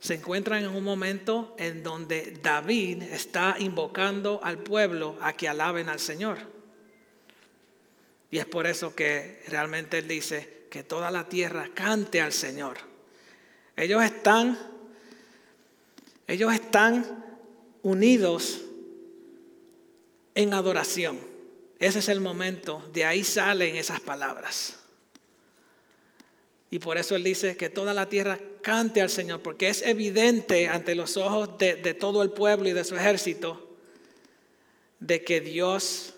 se 0.05 0.13
encuentran 0.13 0.63
en 0.63 0.69
un 0.69 0.85
momento 0.85 1.57
en 1.59 1.83
donde 1.83 2.39
David 2.43 3.05
está 3.05 3.57
invocando 3.59 4.39
al 4.43 4.59
pueblo 4.59 5.17
a 5.23 5.33
que 5.33 5.49
alaben 5.49 5.89
al 5.89 5.99
Señor. 5.99 6.37
Y 8.31 8.37
es 8.37 8.45
por 8.45 8.67
eso 8.67 8.95
que 8.95 9.43
realmente 9.49 10.01
él 10.01 10.07
dice 10.07 10.67
que 10.71 10.83
toda 10.83 11.11
la 11.11 11.27
tierra 11.27 11.71
cante 11.73 12.21
al 12.21 12.35
Señor. 12.35 12.77
Ellos 13.77 14.05
están 14.05 14.74
ellos 16.27 16.53
están 16.53 17.25
unidos 17.83 18.63
en 20.35 20.55
adoración. 20.55 21.19
Ese 21.79 21.99
es 21.99 22.09
el 22.09 22.21
momento, 22.21 22.83
de 22.93 23.05
ahí 23.05 23.25
salen 23.25 23.77
esas 23.77 24.01
palabras. 24.01 24.79
Y 26.71 26.81
por 26.81 26.99
eso 26.99 27.15
él 27.15 27.23
dice 27.23 27.57
que 27.57 27.69
toda 27.69 27.95
la 27.95 28.09
tierra 28.09 28.39
cante 28.61 29.01
al 29.01 29.11
Señor, 29.11 29.41
porque 29.43 29.69
es 29.69 29.83
evidente 29.83 30.67
ante 30.67 30.95
los 30.95 31.17
ojos 31.17 31.57
de, 31.59 31.95
todo 31.95 32.23
el 32.23 32.31
pueblo 32.31 32.69
y 32.69 32.73
de 32.73 32.83
su 32.83 32.97
ejército 32.97 33.77
de 34.99 35.23
que 35.23 35.41
Dios 35.41 36.15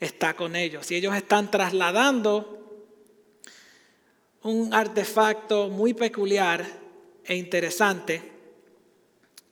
está 0.00 0.34
con 0.34 0.56
ellos. 0.56 0.90
Y 0.90 0.94
ellos 0.94 1.14
están 1.14 1.50
trasladando 1.50 2.52
un 4.42 4.72
artefacto 4.72 5.68
muy 5.68 5.92
peculiar 5.92 6.64
e 7.24 7.34
interesante, 7.34 8.22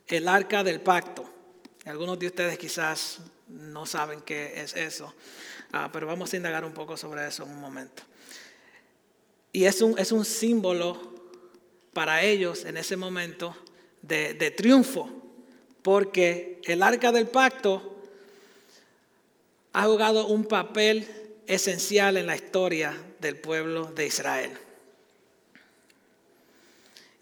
el 0.09 0.29
arca 0.29 0.63
del 0.63 0.81
pacto. 0.81 1.29
Algunos 1.85 2.19
de 2.19 2.27
ustedes 2.27 2.59
quizás 2.59 3.19
no 3.49 3.87
saben 3.87 4.21
qué 4.23 4.61
es 4.61 4.75
eso, 4.75 5.15
ah, 5.73 5.91
pero 5.93 6.07
vamos 6.07 6.33
a 6.33 6.37
indagar 6.37 6.65
un 6.65 6.73
poco 6.73 6.97
sobre 6.97 7.27
eso 7.27 7.45
en 7.45 7.51
un 7.51 7.61
momento. 7.61 8.03
Y 9.53 9.65
es 9.65 9.81
un, 9.83 9.99
es 9.99 10.13
un 10.13 10.25
símbolo 10.25 11.15
para 11.93 12.23
ellos 12.23 12.65
en 12.65 12.77
ese 12.77 12.97
momento 12.97 13.57
de, 14.03 14.35
de 14.35 14.51
triunfo, 14.51 15.09
porque 15.83 16.61
el 16.65 16.83
arca 16.83 17.13
del 17.13 17.29
pacto 17.29 18.03
ha 19.73 19.85
jugado 19.85 20.27
un 20.27 20.45
papel 20.45 21.07
esencial 21.47 22.17
en 22.17 22.27
la 22.27 22.37
historia 22.37 22.97
del 23.21 23.39
pueblo 23.39 23.87
de 23.87 24.07
Israel. 24.07 24.59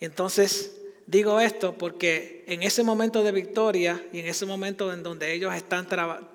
Entonces, 0.00 0.72
Digo 1.06 1.40
esto 1.40 1.76
porque 1.76 2.44
en 2.46 2.62
ese 2.62 2.82
momento 2.82 3.22
de 3.22 3.32
victoria 3.32 4.02
y 4.12 4.20
en 4.20 4.26
ese 4.26 4.46
momento 4.46 4.92
en 4.92 5.02
donde 5.02 5.32
ellos 5.32 5.54
están 5.54 5.86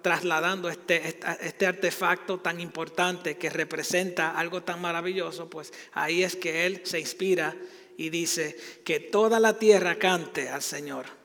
trasladando 0.02 0.70
este, 0.70 1.20
este 1.42 1.66
artefacto 1.66 2.40
tan 2.40 2.60
importante 2.60 3.38
que 3.38 3.50
representa 3.50 4.38
algo 4.38 4.64
tan 4.64 4.82
maravilloso, 4.82 5.50
pues 5.50 5.74
ahí 5.94 6.24
es 6.24 6.36
que 6.36 6.66
Él 6.66 6.82
se 6.84 7.00
inspira 7.00 7.56
y 7.98 8.10
dice 8.10 8.56
que 8.84 9.00
toda 9.00 9.40
la 9.40 9.58
tierra 9.58 9.96
cante 9.96 10.50
al 10.50 10.62
Señor. 10.62 11.18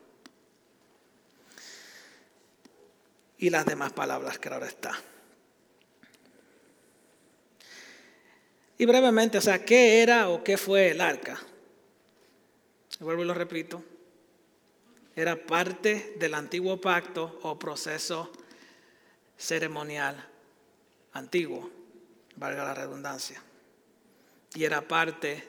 y 3.43 3.51
las 3.51 3.67
demás 3.67 3.93
palabras 3.93 4.39
que 4.39 4.49
ahora 4.49 4.69
está. 4.69 4.93
Y 8.79 8.87
brevemente, 8.87 9.39
o 9.39 9.41
sea, 9.41 9.65
¿qué 9.65 10.01
era 10.01 10.29
o 10.29 10.45
qué 10.45 10.57
fue 10.57 10.91
el 10.93 11.01
arca? 11.01 11.41
Vuelvo 13.03 13.25
y 13.25 13.27
lo 13.27 13.35
repito. 13.35 13.83
Era 15.17 15.35
parte 15.35 16.15
del 16.19 16.35
antiguo 16.35 16.81
pacto 16.81 17.41
o 17.43 17.59
proceso 17.59 18.31
ceremonial 19.37 20.25
antiguo, 21.13 21.69
valga 22.37 22.65
la 22.65 22.75
redundancia. 22.75 23.43
Y 24.55 24.63
era 24.63 24.87
parte 24.87 25.49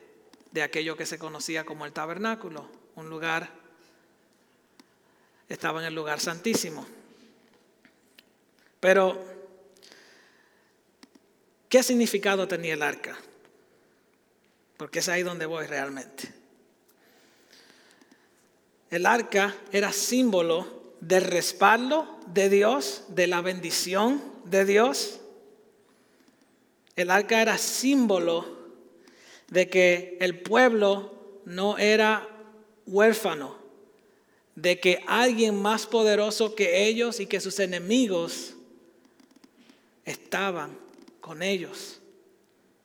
de 0.52 0.64
aquello 0.64 0.98
que 0.98 1.06
se 1.06 1.20
conocía 1.20 1.64
como 1.64 1.86
el 1.86 1.94
tabernáculo, 1.94 2.68
un 2.96 3.10
lugar, 3.10 3.52
estaba 5.48 5.80
en 5.80 5.86
el 5.86 5.94
lugar 5.94 6.20
santísimo. 6.20 6.88
Pero, 8.80 9.24
¿qué 11.70 11.84
significado 11.84 12.48
tenía 12.48 12.74
el 12.74 12.82
arca? 12.82 13.16
Porque 14.76 15.00
es 15.00 15.08
ahí 15.08 15.22
donde 15.22 15.46
voy 15.46 15.68
realmente. 15.68 16.43
El 18.94 19.08
arca 19.08 19.56
era 19.72 19.92
símbolo 19.92 20.94
del 21.02 21.24
respaldo 21.24 22.20
de 22.28 22.48
Dios, 22.48 23.06
de 23.08 23.26
la 23.26 23.42
bendición 23.42 24.22
de 24.46 24.66
Dios. 24.66 25.20
El 26.96 27.10
arca 27.10 27.42
era 27.42 27.58
símbolo 27.58 28.46
de 29.48 29.68
que 29.68 30.16
el 30.22 30.40
pueblo 30.42 31.42
no 31.44 31.80
era 31.80 32.30
huérfano, 32.86 33.58
de 34.54 34.80
que 34.80 35.04
alguien 35.08 35.60
más 35.60 35.88
poderoso 35.88 36.54
que 36.54 36.86
ellos 36.86 37.20
y 37.20 37.26
que 37.26 37.42
sus 37.42 37.58
enemigos 37.58 38.54
estaban 40.06 40.78
con 41.20 41.42
ellos. 41.42 42.00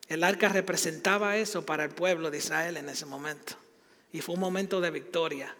El 0.07 0.23
arca 0.23 0.49
representaba 0.49 1.37
eso 1.37 1.67
para 1.67 1.83
el 1.83 1.91
pueblo 1.91 2.31
de 2.31 2.39
Israel 2.39 2.77
en 2.77 2.89
ese 2.89 3.05
momento. 3.05 3.53
Y 4.11 4.21
fue 4.21 4.33
un 4.33 4.41
momento 4.41 4.81
de 4.81 4.89
victoria. 4.89 5.55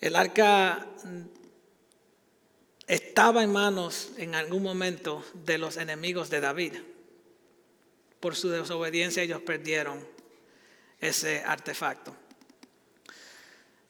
El 0.00 0.16
arca 0.16 0.86
estaba 2.86 3.42
en 3.42 3.52
manos 3.52 4.10
en 4.16 4.34
algún 4.34 4.62
momento 4.62 5.24
de 5.34 5.58
los 5.58 5.76
enemigos 5.76 6.30
de 6.30 6.40
David. 6.40 6.74
Por 8.20 8.36
su 8.36 8.48
desobediencia 8.48 9.22
ellos 9.22 9.42
perdieron 9.42 10.06
ese 11.00 11.42
artefacto. 11.44 12.14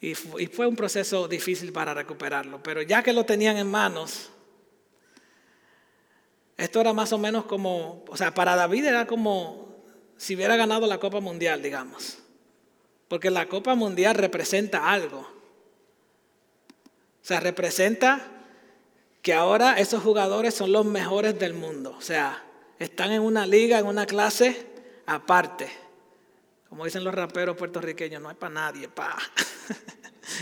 Y 0.00 0.14
fue 0.14 0.66
un 0.66 0.76
proceso 0.76 1.26
difícil 1.26 1.72
para 1.72 1.92
recuperarlo, 1.92 2.62
pero 2.62 2.82
ya 2.82 3.02
que 3.02 3.12
lo 3.12 3.24
tenían 3.24 3.56
en 3.56 3.68
manos, 3.68 4.30
esto 6.56 6.80
era 6.80 6.92
más 6.92 7.12
o 7.12 7.18
menos 7.18 7.46
como, 7.46 8.04
o 8.08 8.16
sea, 8.16 8.32
para 8.32 8.54
David 8.56 8.84
era 8.84 9.06
como 9.06 9.84
si 10.16 10.34
hubiera 10.36 10.56
ganado 10.56 10.86
la 10.86 10.98
Copa 10.98 11.20
Mundial, 11.20 11.62
digamos. 11.62 12.18
Porque 13.08 13.30
la 13.30 13.48
Copa 13.48 13.74
Mundial 13.74 14.16
representa 14.16 14.90
algo. 14.90 15.37
Sea, 17.28 17.40
representa 17.40 18.22
que 19.20 19.34
ahora 19.34 19.78
esos 19.78 20.02
jugadores 20.02 20.54
son 20.54 20.72
los 20.72 20.86
mejores 20.86 21.38
del 21.38 21.52
mundo. 21.52 21.94
O 21.98 22.00
sea, 22.00 22.42
están 22.78 23.12
en 23.12 23.20
una 23.20 23.46
liga, 23.46 23.78
en 23.78 23.84
una 23.84 24.06
clase 24.06 24.64
aparte. 25.04 25.68
Como 26.70 26.86
dicen 26.86 27.04
los 27.04 27.14
raperos 27.14 27.54
puertorriqueños, 27.54 28.22
no 28.22 28.30
hay 28.30 28.34
para 28.34 28.54
nadie, 28.54 28.88
pa. 28.88 29.14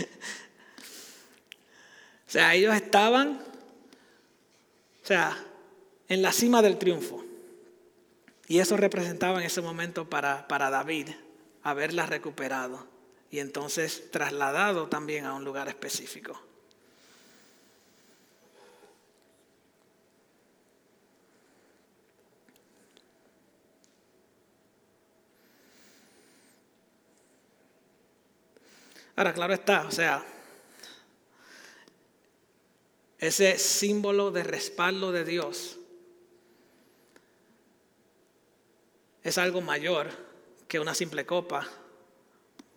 o 2.25 2.29
sea, 2.31 2.55
ellos 2.55 2.73
estaban, 2.73 3.41
o 5.03 5.05
sea, 5.05 5.37
en 6.07 6.21
la 6.21 6.31
cima 6.31 6.61
del 6.61 6.77
triunfo. 6.77 7.21
Y 8.47 8.59
eso 8.59 8.77
representaba 8.77 9.39
en 9.41 9.45
ese 9.45 9.59
momento 9.59 10.09
para, 10.09 10.47
para 10.47 10.69
David 10.69 11.09
haberla 11.63 12.05
recuperado 12.05 12.87
y 13.29 13.39
entonces 13.39 14.09
trasladado 14.09 14.87
también 14.87 15.25
a 15.25 15.33
un 15.33 15.43
lugar 15.43 15.67
específico. 15.67 16.46
Ahora, 29.17 29.33
claro 29.33 29.55
está, 29.55 29.87
o 29.87 29.91
sea, 29.91 30.23
ese 33.17 33.57
símbolo 33.57 34.29
de 34.29 34.43
respaldo 34.43 35.11
de 35.11 35.25
Dios 35.25 35.79
es 39.23 39.39
algo 39.39 39.61
mayor 39.61 40.11
que 40.67 40.79
una 40.79 40.93
simple 40.93 41.25
copa 41.25 41.67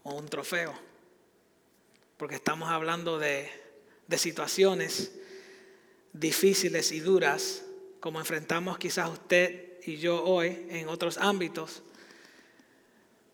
o 0.03 0.14
un 0.14 0.31
trofeo, 0.31 0.72
porque 2.16 2.37
estamos 2.37 2.70
hablando 2.70 3.18
de, 3.18 3.50
de 4.07 4.16
situaciones 4.16 5.12
difíciles 6.14 6.90
y 6.90 7.00
duras, 7.00 7.66
como 8.00 8.18
enfrentamos 8.18 8.79
quizás 8.79 9.11
usted 9.11 9.79
y 9.85 9.98
yo 9.98 10.24
hoy 10.24 10.66
en 10.70 10.88
otros 10.88 11.18
ámbitos, 11.18 11.83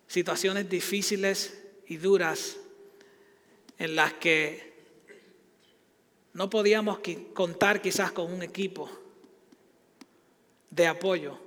situaciones 0.08 0.68
difíciles 0.68 1.56
y 1.86 1.98
duras 1.98 2.56
en 3.78 3.96
las 3.96 4.14
que 4.14 4.74
no 6.32 6.50
podíamos 6.50 7.00
contar 7.34 7.80
quizás 7.80 8.12
con 8.12 8.32
un 8.32 8.42
equipo 8.42 8.90
de 10.70 10.86
apoyo 10.86 11.38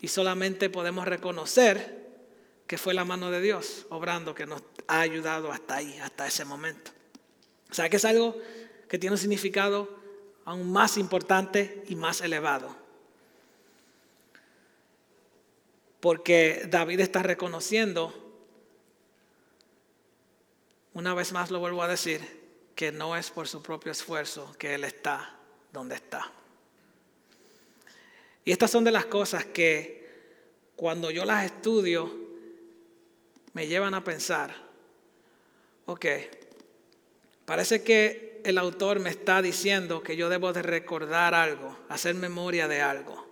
y 0.00 0.08
solamente 0.08 0.70
podemos 0.70 1.06
reconocer 1.06 2.06
que 2.66 2.78
fue 2.78 2.94
la 2.94 3.04
mano 3.04 3.30
de 3.30 3.40
Dios 3.40 3.86
obrando 3.90 4.34
que 4.34 4.46
nos 4.46 4.62
ha 4.88 5.00
ayudado 5.00 5.52
hasta 5.52 5.76
ahí, 5.76 5.98
hasta 5.98 6.26
ese 6.26 6.44
momento. 6.44 6.90
O 7.70 7.74
sea 7.74 7.88
que 7.88 7.96
es 7.96 8.04
algo 8.04 8.36
que 8.88 8.98
tiene 8.98 9.14
un 9.14 9.18
significado 9.18 9.88
aún 10.44 10.70
más 10.72 10.96
importante 10.96 11.82
y 11.88 11.96
más 11.96 12.20
elevado. 12.20 12.74
Porque 16.00 16.66
David 16.70 17.00
está 17.00 17.22
reconociendo 17.22 18.25
una 20.96 21.12
vez 21.12 21.30
más 21.32 21.50
lo 21.50 21.60
vuelvo 21.60 21.82
a 21.82 21.88
decir, 21.88 22.22
que 22.74 22.90
no 22.90 23.18
es 23.18 23.30
por 23.30 23.46
su 23.46 23.62
propio 23.62 23.92
esfuerzo 23.92 24.56
que 24.58 24.74
Él 24.74 24.82
está 24.82 25.36
donde 25.70 25.94
está. 25.94 26.32
Y 28.46 28.50
estas 28.50 28.70
son 28.70 28.82
de 28.82 28.90
las 28.90 29.04
cosas 29.04 29.44
que 29.44 30.08
cuando 30.74 31.10
yo 31.10 31.26
las 31.26 31.44
estudio 31.44 32.10
me 33.52 33.66
llevan 33.66 33.92
a 33.92 34.04
pensar, 34.04 34.56
ok, 35.84 36.06
parece 37.44 37.82
que 37.82 38.40
el 38.42 38.56
autor 38.56 38.98
me 38.98 39.10
está 39.10 39.42
diciendo 39.42 40.02
que 40.02 40.16
yo 40.16 40.30
debo 40.30 40.54
de 40.54 40.62
recordar 40.62 41.34
algo, 41.34 41.76
hacer 41.90 42.14
memoria 42.14 42.68
de 42.68 42.80
algo. 42.80 43.28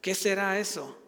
¿Qué 0.00 0.14
será 0.14 0.60
eso? 0.60 1.02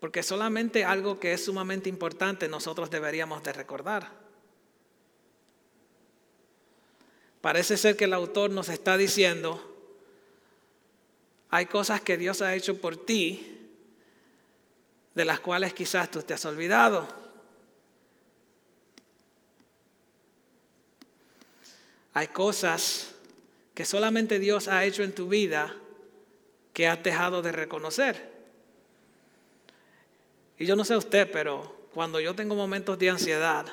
Porque 0.00 0.22
solamente 0.22 0.84
algo 0.84 1.18
que 1.18 1.32
es 1.32 1.44
sumamente 1.44 1.88
importante 1.88 2.48
nosotros 2.48 2.90
deberíamos 2.90 3.42
de 3.42 3.52
recordar. 3.52 4.10
Parece 7.40 7.76
ser 7.76 7.96
que 7.96 8.04
el 8.04 8.12
autor 8.12 8.50
nos 8.50 8.68
está 8.68 8.96
diciendo, 8.96 9.60
hay 11.48 11.66
cosas 11.66 12.00
que 12.00 12.16
Dios 12.16 12.42
ha 12.42 12.54
hecho 12.54 12.80
por 12.80 12.96
ti, 12.96 13.70
de 15.14 15.24
las 15.24 15.40
cuales 15.40 15.72
quizás 15.72 16.10
tú 16.10 16.22
te 16.22 16.34
has 16.34 16.44
olvidado. 16.44 17.08
Hay 22.12 22.28
cosas 22.28 23.14
que 23.74 23.84
solamente 23.84 24.38
Dios 24.38 24.68
ha 24.68 24.84
hecho 24.84 25.02
en 25.02 25.14
tu 25.14 25.28
vida 25.28 25.74
que 26.72 26.88
has 26.88 27.02
dejado 27.02 27.42
de 27.42 27.52
reconocer. 27.52 28.35
Y 30.58 30.66
yo 30.66 30.76
no 30.76 30.84
sé 30.84 30.96
usted, 30.96 31.30
pero 31.30 31.88
cuando 31.92 32.20
yo 32.20 32.34
tengo 32.34 32.54
momentos 32.54 32.98
de 32.98 33.10
ansiedad, 33.10 33.66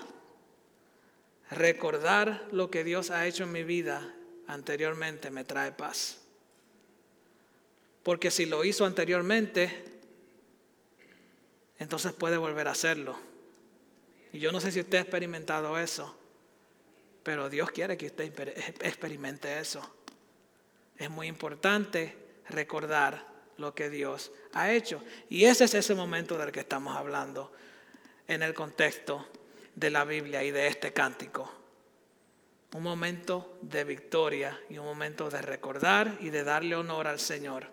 recordar 1.50 2.48
lo 2.52 2.70
que 2.70 2.84
Dios 2.84 3.10
ha 3.12 3.28
hecho 3.28 3.44
en 3.44 3.52
mi 3.52 3.64
vida 3.64 4.14
anteriormente 4.48 5.30
me 5.30 5.44
trae 5.44 5.72
paz. 5.72 6.20
Porque 8.04 8.32
si 8.32 8.46
lo 8.46 8.66
hizo 8.66 8.86
anteriormente, 8.86 9.86
entonces 11.80 12.12
puede 12.14 12.38
volver 12.38 12.68
a 12.68 12.72
hacerlo. 12.72 13.18
Y 14.34 14.40
yo 14.40 14.52
no 14.52 14.60
sé 14.60 14.72
si 14.72 14.82
usted 14.82 14.98
ha 14.98 15.02
experimentado 15.02 15.78
eso, 15.78 16.18
pero 17.24 17.50
Dios 17.50 17.72
quiere 17.72 17.98
que 17.98 18.08
usted 18.08 18.34
experimente 18.82 19.60
eso. 19.60 19.82
Es 20.98 21.10
muy 21.10 21.28
importante 21.28 22.16
recordar 22.50 23.33
lo 23.58 23.74
que 23.74 23.90
Dios 23.90 24.32
ha 24.54 24.72
hecho. 24.72 25.02
Y 25.30 25.46
ese 25.46 25.66
es 25.66 25.74
ese 25.74 25.96
momento 25.96 26.38
del 26.38 26.52
que 26.52 26.62
estamos 26.62 26.96
hablando 26.96 27.52
en 28.28 28.44
el 28.44 28.54
contexto 28.54 29.28
de 29.76 29.90
la 29.90 30.06
Biblia 30.06 30.44
y 30.44 30.52
de 30.52 30.68
este 30.68 30.94
cántico. 30.94 31.52
Un 32.74 32.84
momento 32.84 33.58
de 33.62 33.84
victoria 33.84 34.60
y 34.70 34.78
un 34.78 34.86
momento 34.86 35.30
de 35.30 35.42
recordar 35.42 36.18
y 36.22 36.30
de 36.30 36.44
darle 36.44 36.76
honor 36.76 37.08
al 37.08 37.20
Señor 37.20 37.68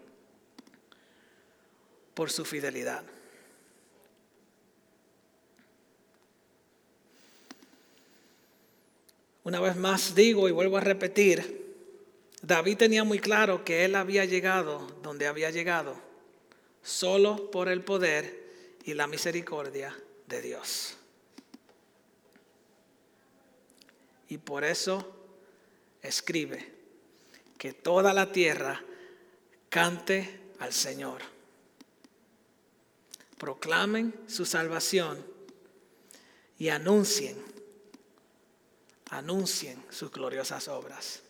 por 2.14 2.30
su 2.30 2.44
fidelidad. 2.44 3.02
Una 9.42 9.58
vez 9.58 9.74
más 9.76 10.14
digo 10.14 10.48
y 10.48 10.52
vuelvo 10.52 10.76
a 10.76 10.80
repetir, 10.80 11.59
David 12.50 12.78
tenía 12.78 13.04
muy 13.04 13.20
claro 13.20 13.64
que 13.64 13.84
él 13.84 13.94
había 13.94 14.24
llegado 14.24 14.80
donde 15.04 15.28
había 15.28 15.52
llegado 15.52 15.94
solo 16.82 17.48
por 17.52 17.68
el 17.68 17.84
poder 17.84 18.76
y 18.84 18.94
la 18.94 19.06
misericordia 19.06 19.96
de 20.26 20.42
Dios. 20.42 20.96
Y 24.28 24.38
por 24.38 24.64
eso 24.64 25.14
escribe 26.02 26.74
que 27.56 27.72
toda 27.72 28.12
la 28.12 28.32
tierra 28.32 28.82
cante 29.68 30.40
al 30.58 30.72
Señor. 30.72 31.22
Proclamen 33.38 34.12
su 34.26 34.44
salvación 34.44 35.24
y 36.58 36.70
anuncien, 36.70 37.40
anuncien 39.08 39.80
sus 39.88 40.10
gloriosas 40.10 40.66
obras. 40.66 41.22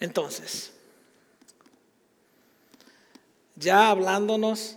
Entonces, 0.00 0.72
ya 3.56 3.90
hablándonos 3.90 4.76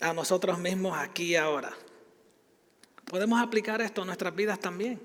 a 0.00 0.12
nosotros 0.12 0.58
mismos 0.58 0.98
aquí 0.98 1.24
y 1.32 1.36
ahora, 1.36 1.72
podemos 3.04 3.40
aplicar 3.40 3.80
esto 3.80 4.02
a 4.02 4.04
nuestras 4.04 4.34
vidas 4.34 4.58
también. 4.58 5.00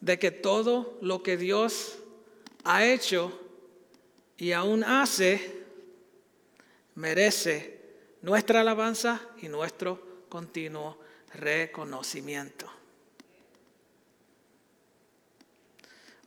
De 0.00 0.18
que 0.18 0.30
todo 0.30 0.98
lo 1.02 1.22
que 1.22 1.36
Dios 1.36 1.98
ha 2.64 2.86
hecho 2.86 3.38
y 4.38 4.52
aún 4.52 4.82
hace 4.82 5.60
merece 6.94 7.80
nuestra 8.22 8.62
alabanza 8.62 9.20
y 9.42 9.48
nuestro 9.48 10.24
continuo 10.30 10.98
reconocimiento. 11.34 12.79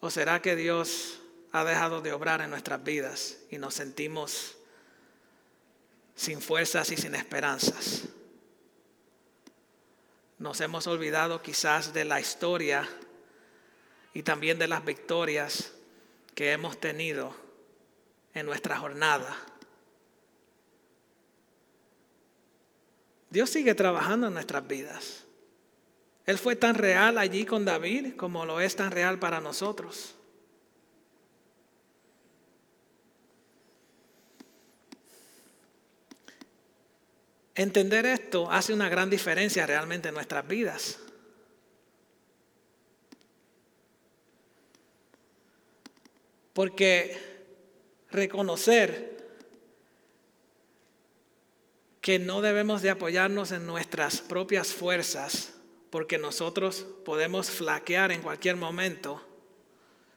¿O 0.03 0.11
será 0.11 0.41
que 0.41 0.57
Dios 0.57 1.21
ha 1.53 1.63
dejado 1.63 2.01
de 2.01 2.11
obrar 2.11 2.41
en 2.41 2.49
nuestras 2.49 2.83
vidas 2.83 3.37
y 3.49 3.57
nos 3.57 3.75
sentimos 3.75 4.57
sin 6.13 6.41
fuerzas 6.41 6.91
y 6.91 6.97
sin 6.97 7.15
esperanzas? 7.15 8.09
Nos 10.39 10.59
hemos 10.59 10.87
olvidado 10.87 11.41
quizás 11.41 11.93
de 11.93 12.03
la 12.03 12.19
historia 12.19 12.85
y 14.13 14.23
también 14.23 14.59
de 14.59 14.67
las 14.67 14.83
victorias 14.83 15.71
que 16.35 16.51
hemos 16.51 16.77
tenido 16.81 17.33
en 18.33 18.45
nuestra 18.45 18.77
jornada. 18.77 19.33
Dios 23.29 23.49
sigue 23.49 23.73
trabajando 23.73 24.27
en 24.27 24.33
nuestras 24.33 24.67
vidas. 24.67 25.23
Él 26.25 26.37
fue 26.37 26.55
tan 26.55 26.75
real 26.75 27.17
allí 27.17 27.45
con 27.45 27.65
David 27.65 28.15
como 28.15 28.45
lo 28.45 28.61
es 28.61 28.75
tan 28.75 28.91
real 28.91 29.19
para 29.19 29.41
nosotros. 29.41 30.15
Entender 37.55 38.05
esto 38.05 38.49
hace 38.49 38.73
una 38.73 38.89
gran 38.89 39.09
diferencia 39.09 39.67
realmente 39.67 40.09
en 40.09 40.15
nuestras 40.15 40.47
vidas. 40.47 40.97
Porque 46.53 47.17
reconocer 48.09 49.13
que 51.99 52.17
no 52.17 52.41
debemos 52.41 52.81
de 52.81 52.91
apoyarnos 52.91 53.51
en 53.51 53.65
nuestras 53.65 54.21
propias 54.21 54.73
fuerzas 54.73 55.53
porque 55.93 56.17
nosotros 56.17 56.87
podemos 57.05 57.51
flaquear 57.51 58.11
en 58.11 58.23
cualquier 58.23 58.55
momento, 58.55 59.21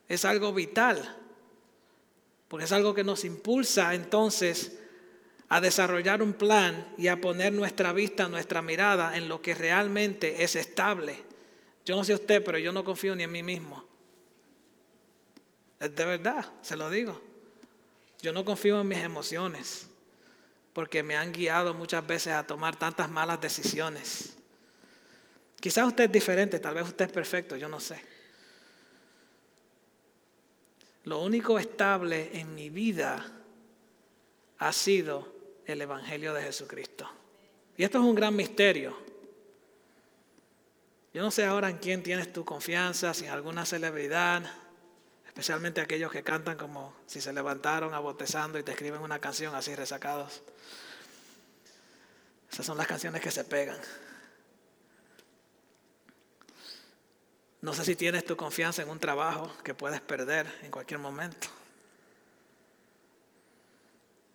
es 0.09 0.25
algo 0.25 0.55
vital, 0.55 1.19
porque 2.49 2.65
es 2.65 2.73
algo 2.73 2.95
que 2.95 3.05
nos 3.05 3.27
impulsa 3.27 3.93
entonces 3.93 4.79
a 5.51 5.61
desarrollar 5.61 6.23
un 6.23 6.33
plan 6.33 6.95
y 6.97 7.09
a 7.09 7.21
poner 7.21 7.53
nuestra 7.53 7.93
vista, 7.93 8.27
nuestra 8.27 8.63
mirada 8.63 9.19
en 9.19 9.29
lo 9.29 9.43
que 9.43 9.55
realmente 9.55 10.43
es 10.43 10.57
estable. 10.57 11.23
Yo 11.85 11.95
no 11.95 12.05
sé 12.05 12.15
usted, 12.15 12.43
pero 12.43 12.57
yo 12.57 12.73
no 12.73 12.83
confío 12.83 13.15
ni 13.15 13.25
en 13.25 13.33
mí 13.33 13.43
mismo. 13.43 13.85
De 15.79 16.07
verdad, 16.07 16.55
se 16.63 16.79
lo 16.79 16.89
digo. 16.89 17.21
Yo 18.23 18.33
no 18.33 18.47
confío 18.47 18.81
en 18.81 18.89
mis 18.89 19.01
emociones, 19.01 19.91
porque 20.73 21.03
me 21.03 21.19
han 21.19 21.33
guiado 21.33 21.75
muchas 21.75 22.07
veces 22.07 22.33
a 22.33 22.47
tomar 22.47 22.77
tantas 22.77 23.11
malas 23.11 23.43
decisiones. 23.43 24.36
Quizás 25.61 25.87
usted 25.87 26.05
es 26.05 26.13
diferente, 26.13 26.59
tal 26.59 26.75
vez 26.75 26.87
usted 26.87 27.07
es 27.07 27.13
perfecto, 27.13 27.57
yo 27.57 27.69
no 27.69 27.81
sé. 27.81 28.01
Lo 31.05 31.21
único 31.23 31.59
estable 31.59 32.31
en 32.33 32.55
mi 32.55 32.69
vida 32.69 33.25
ha 34.59 34.73
sido 34.73 35.33
el 35.65 35.81
Evangelio 35.81 36.35
de 36.35 36.43
Jesucristo. 36.43 37.09
Y 37.77 37.85
esto 37.85 37.99
es 37.99 38.05
un 38.05 38.15
gran 38.15 38.35
misterio. 38.35 38.97
Yo 41.13 41.23
no 41.23 41.31
sé 41.31 41.45
ahora 41.45 41.71
en 41.71 41.79
quién 41.79 42.03
tienes 42.03 42.33
tu 42.33 42.45
confianza, 42.45 43.15
si 43.15 43.25
en 43.25 43.31
alguna 43.31 43.65
celebridad, 43.65 44.43
especialmente 45.27 45.81
aquellos 45.81 46.11
que 46.11 46.23
cantan 46.23 46.57
como 46.57 46.95
si 47.07 47.21
se 47.21 47.33
levantaron 47.33 47.95
abotezando 47.95 48.59
y 48.59 48.63
te 48.63 48.73
escriben 48.73 49.01
una 49.01 49.19
canción 49.19 49.55
así 49.55 49.75
resacados. 49.75 50.43
Esas 52.51 52.67
son 52.67 52.77
las 52.79 52.87
canciones 52.87 53.21
que 53.21 53.31
se 53.31 53.45
pegan. 53.45 53.79
No 57.67 57.75
sé 57.75 57.85
si 57.85 57.97
tienes 57.97 58.25
tu 58.25 58.37
confianza 58.37 58.83
en 58.83 58.89
un 58.89 59.01
trabajo 59.01 59.51
que 59.65 59.75
puedes 59.75 60.01
perder 60.01 60.47
en 60.63 60.71
cualquier 60.71 61.01
momento. 61.01 61.49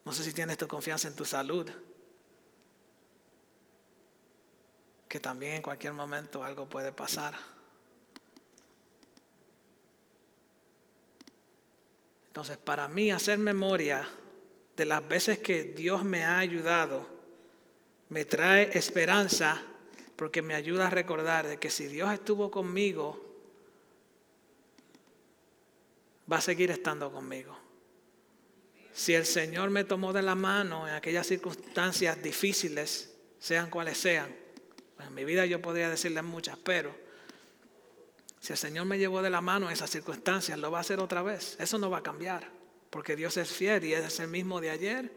No 0.03 0.11
sé 0.11 0.21
si 0.21 0.33
tienes 0.33 0.57
tu 0.57 0.67
confianza 0.67 1.07
en 1.07 1.15
tu 1.15 1.23
salud, 1.23 1.65
que 5.07 5.21
también 5.21 5.53
en 5.53 5.61
cualquier 5.61 5.93
momento 5.93 6.43
algo 6.43 6.67
puede 6.67 6.91
pasar. 6.91 7.33
Entonces, 12.27 12.57
para 12.57 12.89
mí 12.89 13.11
hacer 13.11 13.37
memoria 13.37 14.09
de 14.75 14.85
las 14.85 15.07
veces 15.07 15.39
que 15.39 15.63
Dios 15.63 16.03
me 16.03 16.25
ha 16.25 16.37
ayudado, 16.39 17.07
me 18.09 18.25
trae 18.25 18.77
esperanza 18.77 19.70
porque 20.21 20.43
me 20.43 20.53
ayuda 20.53 20.85
a 20.85 20.89
recordar 20.91 21.47
de 21.47 21.57
que 21.57 21.71
si 21.71 21.87
Dios 21.87 22.13
estuvo 22.13 22.51
conmigo, 22.51 23.19
va 26.31 26.37
a 26.37 26.41
seguir 26.41 26.69
estando 26.69 27.11
conmigo. 27.11 27.57
Si 28.93 29.15
el 29.15 29.25
Señor 29.25 29.71
me 29.71 29.83
tomó 29.83 30.13
de 30.13 30.21
la 30.21 30.35
mano 30.35 30.87
en 30.87 30.93
aquellas 30.93 31.25
circunstancias 31.25 32.21
difíciles, 32.21 33.15
sean 33.39 33.71
cuales 33.71 33.97
sean, 33.97 34.31
pues 34.95 35.07
en 35.07 35.15
mi 35.15 35.25
vida 35.25 35.47
yo 35.47 35.59
podría 35.59 35.89
decirles 35.89 36.23
muchas, 36.23 36.55
pero 36.59 36.95
si 38.39 38.53
el 38.53 38.59
Señor 38.59 38.85
me 38.85 38.99
llevó 38.99 39.23
de 39.23 39.31
la 39.31 39.41
mano 39.41 39.69
en 39.69 39.73
esas 39.73 39.89
circunstancias, 39.89 40.59
lo 40.59 40.69
va 40.69 40.77
a 40.77 40.81
hacer 40.81 40.99
otra 40.99 41.23
vez. 41.23 41.57
Eso 41.59 41.79
no 41.79 41.89
va 41.89 41.97
a 41.97 42.03
cambiar, 42.03 42.47
porque 42.91 43.15
Dios 43.15 43.37
es 43.37 43.51
fiel 43.51 43.85
y 43.85 43.93
es 43.95 44.19
el 44.19 44.27
mismo 44.27 44.61
de 44.61 44.69
ayer, 44.69 45.11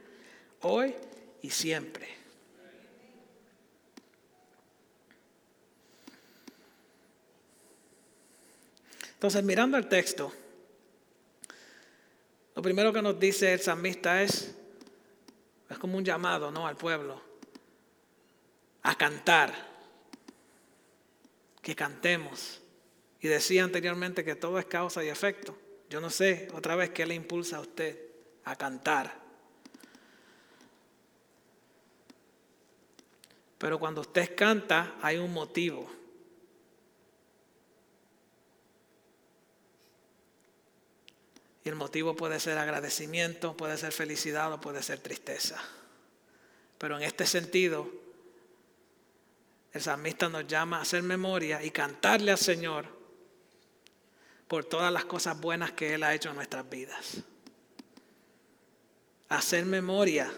hoy 0.63 0.95
y 1.43 1.51
siempre. 1.51 2.24
Entonces, 9.25 9.43
mirando 9.43 9.79
el 9.79 9.89
texto, 9.89 10.31
lo 12.55 12.61
primero 12.61 12.93
que 12.93 13.01
nos 13.01 13.19
dice 13.19 13.55
el 13.55 13.61
salmista 13.61 14.23
es, 14.23 14.55
es 15.71 15.79
como 15.79 15.97
un 15.97 16.05
llamado 16.05 16.51
¿no? 16.51 16.67
al 16.67 16.77
pueblo 16.77 17.23
a 18.83 18.95
cantar, 18.99 19.51
que 21.63 21.75
cantemos. 21.75 22.61
Y 23.19 23.29
decía 23.29 23.65
anteriormente 23.65 24.27
que 24.27 24.35
todo 24.35 24.59
es 24.59 24.67
causa 24.67 25.03
y 25.03 25.09
efecto. 25.09 25.57
Yo 25.89 26.03
no 26.03 26.11
sé 26.11 26.49
otra 26.53 26.77
vez 26.77 26.91
qué 26.91 27.07
le 27.07 27.15
impulsa 27.15 27.57
a 27.57 27.61
usted 27.61 27.99
a 28.45 28.57
cantar. 28.57 29.11
Pero 33.57 33.79
cuando 33.79 34.03
usted 34.03 34.37
canta 34.37 34.97
hay 35.01 35.17
un 35.17 35.33
motivo. 35.33 36.04
Y 41.65 41.71
el 41.71 41.77
motivo 41.77 42.15
puede 42.15 42.39
ser 42.41 42.59
agradecimiento, 42.59 43.57
puede 43.57 43.79
ser 43.79 43.91
felicidad 43.93 44.53
o 44.53 44.61
puede 44.61 44.83
ser 44.83 44.99
tristeza. 45.01 45.59
Pero 46.77 46.99
en 46.99 47.05
este 47.05 47.25
sentido, 47.27 47.91
el 49.73 49.81
salmista 49.81 50.29
nos 50.29 50.47
llama 50.47 50.79
a 50.79 50.83
hacer 50.83 51.03
memoria 51.03 51.63
y 51.63 51.71
cantarle 51.71 52.31
al 52.31 52.39
Señor 52.39 52.87
por 54.47 54.67
todas 54.67 54.93
las 54.93 55.07
cosas 55.07 55.41
buenas 55.41 55.73
que 55.73 55.95
Él 55.95 56.03
ha 56.03 56.15
hecho 56.15 56.29
en 56.29 56.37
nuestras 56.37 56.69
vidas. 56.69 57.17
Hacer 59.31 59.65
memoria 59.65 60.31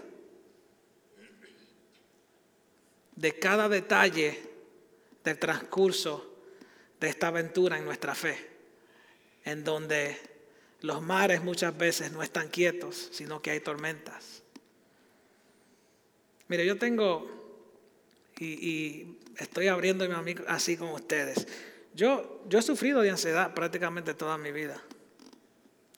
de 3.17 3.39
cada 3.39 3.69
detalle 3.69 4.41
del 5.25 5.39
transcurso 5.41 6.35
de 7.01 7.09
esta 7.09 7.27
aventura 7.27 7.77
en 7.77 7.85
nuestra 7.85 8.15
fe, 8.15 8.39
en 9.45 9.65
donde 9.65 10.36
los 10.81 11.03
mares 11.03 11.43
muchas 11.43 11.77
veces 11.77 12.12
no 12.12 12.23
están 12.23 12.49
quietos, 12.49 13.09
sino 13.12 13.41
que 13.41 13.51
hay 13.51 13.61
tormentas. 13.61 14.43
Mire, 16.49 16.65
yo 16.65 16.79
tengo, 16.79 17.29
y, 18.39 19.19
estoy 19.39 19.69
abriéndome 19.69 20.15
a 20.15 20.23
mí 20.23 20.35
así 20.49 20.77
como 20.77 20.95
ustedes, 20.95 21.47
yo, 21.95 22.43
yo 22.49 22.59
he 22.59 22.62
sufrido 22.62 23.01
de 23.01 23.11
ansiedad 23.11 23.55
prácticamente 23.55 24.15
toda 24.15 24.39
mi 24.39 24.53
vida. 24.53 24.81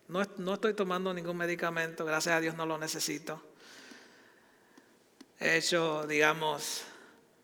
No, 0.07 0.23
no 0.39 0.55
estoy 0.55 0.73
tomando 0.73 1.13
ningún 1.13 1.37
medicamento, 1.37 2.05
gracias 2.05 2.37
a 2.37 2.41
Dios 2.41 2.55
no 2.55 2.65
lo 2.65 2.79
necesito. 2.79 3.43
He 5.41 5.57
hecho, 5.59 6.07
digamos, 6.07 6.85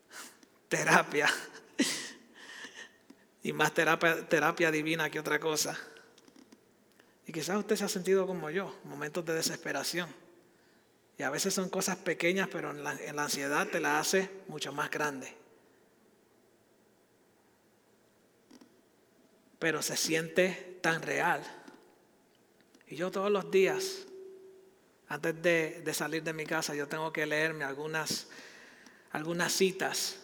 terapia. 0.68 1.28
y 3.42 3.52
más 3.52 3.74
terapia, 3.74 4.26
terapia 4.28 4.70
divina 4.70 5.10
que 5.10 5.20
otra 5.20 5.38
cosa. 5.38 5.78
Quizás 7.34 7.56
usted 7.56 7.74
se 7.74 7.84
ha 7.84 7.88
sentido 7.88 8.28
como 8.28 8.48
yo, 8.48 8.72
momentos 8.84 9.24
de 9.24 9.34
desesperación. 9.34 10.08
Y 11.18 11.24
a 11.24 11.30
veces 11.30 11.52
son 11.52 11.68
cosas 11.68 11.96
pequeñas, 11.96 12.46
pero 12.46 12.70
en 12.70 12.84
la, 12.84 12.92
en 12.92 13.16
la 13.16 13.24
ansiedad 13.24 13.66
te 13.66 13.80
la 13.80 13.98
hace 13.98 14.30
mucho 14.46 14.72
más 14.72 14.88
grande. 14.88 15.34
Pero 19.58 19.82
se 19.82 19.96
siente 19.96 20.78
tan 20.80 21.02
real. 21.02 21.42
Y 22.86 22.94
yo 22.94 23.10
todos 23.10 23.32
los 23.32 23.50
días, 23.50 24.06
antes 25.08 25.42
de, 25.42 25.82
de 25.84 25.92
salir 25.92 26.22
de 26.22 26.32
mi 26.32 26.46
casa, 26.46 26.76
yo 26.76 26.86
tengo 26.86 27.12
que 27.12 27.26
leerme 27.26 27.64
algunas, 27.64 28.28
algunas 29.10 29.52
citas 29.52 30.20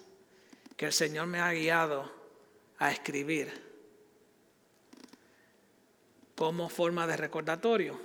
que 0.77 0.87
el 0.87 0.93
Señor 0.93 1.27
me 1.27 1.41
ha 1.41 1.51
guiado 1.51 2.09
a 2.79 2.93
escribir 2.93 3.70
como 6.41 6.71
forma 6.71 7.07
de 7.07 7.19
recordatorio. 7.19 8.01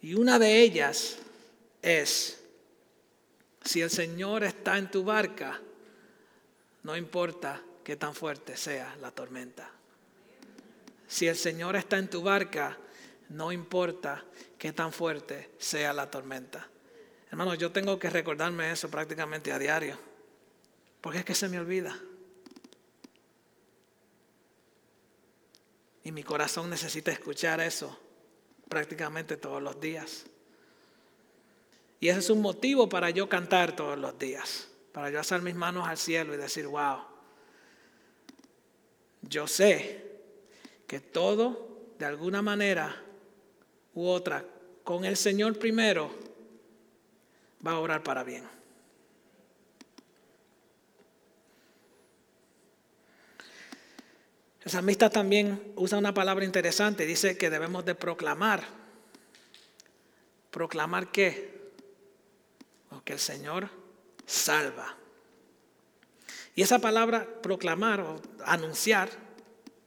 Y 0.00 0.14
una 0.14 0.38
de 0.38 0.62
ellas 0.62 1.18
es, 1.82 2.42
si 3.62 3.82
el 3.82 3.90
Señor 3.90 4.42
está 4.42 4.78
en 4.78 4.90
tu 4.90 5.04
barca, 5.04 5.60
no 6.82 6.96
importa 6.96 7.62
qué 7.84 7.94
tan 7.94 8.14
fuerte 8.14 8.56
sea 8.56 8.96
la 9.02 9.10
tormenta. 9.10 9.70
Si 11.08 11.26
el 11.26 11.36
Señor 11.36 11.76
está 11.76 11.98
en 11.98 12.08
tu 12.08 12.22
barca, 12.22 12.78
no 13.28 13.52
importa 13.52 14.24
qué 14.56 14.72
tan 14.72 14.90
fuerte 14.90 15.50
sea 15.58 15.92
la 15.92 16.10
tormenta. 16.10 16.66
Hermanos, 17.30 17.58
yo 17.58 17.70
tengo 17.70 17.98
que 17.98 18.08
recordarme 18.08 18.72
eso 18.72 18.90
prácticamente 18.90 19.52
a 19.52 19.58
diario. 19.58 19.98
Porque 21.02 21.18
es 21.18 21.24
que 21.26 21.34
se 21.34 21.50
me 21.50 21.60
olvida. 21.60 22.00
Y 26.08 26.12
mi 26.12 26.22
corazón 26.22 26.70
necesita 26.70 27.12
escuchar 27.12 27.60
eso 27.60 27.94
prácticamente 28.66 29.36
todos 29.36 29.62
los 29.62 29.78
días. 29.78 30.24
Y 32.00 32.08
ese 32.08 32.20
es 32.20 32.30
un 32.30 32.40
motivo 32.40 32.88
para 32.88 33.10
yo 33.10 33.28
cantar 33.28 33.76
todos 33.76 33.98
los 33.98 34.18
días, 34.18 34.68
para 34.92 35.10
yo 35.10 35.20
hacer 35.20 35.42
mis 35.42 35.54
manos 35.54 35.86
al 35.86 35.98
cielo 35.98 36.32
y 36.32 36.38
decir, 36.38 36.66
wow, 36.66 37.00
yo 39.20 39.46
sé 39.46 40.22
que 40.86 40.98
todo, 40.98 41.92
de 41.98 42.06
alguna 42.06 42.40
manera 42.40 43.04
u 43.92 44.06
otra, 44.06 44.46
con 44.84 45.04
el 45.04 45.18
Señor 45.18 45.58
primero, 45.58 46.10
va 47.66 47.72
a 47.72 47.80
orar 47.80 48.02
para 48.02 48.24
bien. 48.24 48.48
El 54.68 54.72
salmista 54.72 55.08
también 55.08 55.72
usa 55.76 55.96
una 55.96 56.12
palabra 56.12 56.44
interesante, 56.44 57.06
dice 57.06 57.38
que 57.38 57.48
debemos 57.48 57.86
de 57.86 57.94
proclamar. 57.94 58.62
¿Proclamar 60.50 61.10
qué? 61.10 61.72
que 63.02 63.14
el 63.14 63.18
Señor 63.18 63.70
salva. 64.26 64.94
Y 66.54 66.60
esa 66.60 66.80
palabra 66.80 67.26
proclamar 67.40 68.00
o 68.00 68.20
anunciar, 68.44 69.08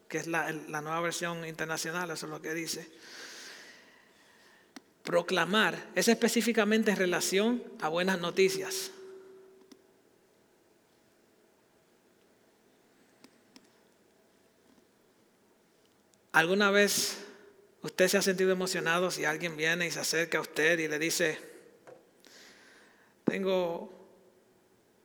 que 0.07 0.17
es 0.17 0.25
la, 0.25 0.51
la 0.51 0.81
nueva 0.81 1.01
versión 1.01 1.45
internacional, 1.45 2.09
eso 2.09 2.25
es 2.25 2.31
lo 2.31 2.41
que 2.41 2.55
dice, 2.55 2.91
proclamar 5.03 5.91
es 5.93 6.07
específicamente 6.07 6.89
en 6.89 6.97
relación 6.97 7.63
a 7.81 7.87
buenas 7.87 8.19
noticias. 8.19 8.89
¿Alguna 16.31 16.71
vez 16.71 17.17
usted 17.81 18.07
se 18.07 18.17
ha 18.17 18.21
sentido 18.21 18.51
emocionado 18.51 19.11
si 19.11 19.25
alguien 19.25 19.57
viene 19.57 19.87
y 19.87 19.91
se 19.91 19.99
acerca 19.99 20.37
a 20.37 20.41
usted 20.41 20.79
y 20.79 20.87
le 20.87 20.97
dice, 20.97 21.37
tengo 23.25 23.91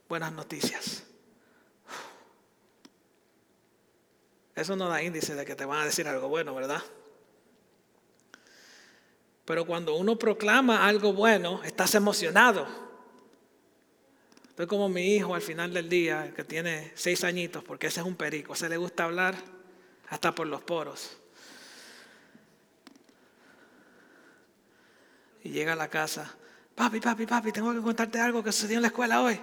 buenas 0.09 0.33
noticias? 0.33 1.03
Eso 4.55 4.77
no 4.77 4.89
da 4.89 5.03
índice 5.03 5.35
de 5.35 5.45
que 5.45 5.57
te 5.57 5.65
van 5.65 5.81
a 5.81 5.85
decir 5.85 6.07
algo 6.07 6.29
bueno, 6.29 6.55
¿verdad? 6.55 6.83
Pero 9.45 9.67
cuando 9.67 9.97
uno 9.97 10.17
proclama 10.17 10.87
algo 10.87 11.13
bueno, 11.13 11.63
estás 11.65 11.95
emocionado. 11.97 12.67
Estoy 14.49 14.67
como 14.69 14.89
mi 14.89 15.15
hijo 15.15 15.35
al 15.35 15.43
final 15.43 15.75
del 15.75 15.89
día, 15.89 16.33
que 16.35 16.45
tiene 16.45 16.93
seis 16.95 17.25
añitos, 17.25 17.65
porque 17.65 17.89
ese 17.89 18.01
es 18.01 18.07
un 18.07 18.17
perico, 18.17 18.55
ese 18.55 18.69
le 18.69 18.77
gusta 18.77 19.05
hablar 19.05 19.56
hasta 20.09 20.35
por 20.35 20.47
los 20.47 20.63
poros. 20.63 21.17
Y 25.43 25.51
llega 25.51 25.75
a 25.75 25.77
la 25.77 25.89
casa, 25.89 26.35
papi, 26.75 27.01
papi, 27.01 27.27
papi, 27.27 27.53
tengo 27.53 27.73
que 27.73 27.81
contarte 27.81 28.19
algo 28.19 28.43
que 28.43 28.53
sucedió 28.53 28.77
en 28.77 28.83
la 28.83 28.89
escuela 28.89 29.23
hoy. 29.23 29.41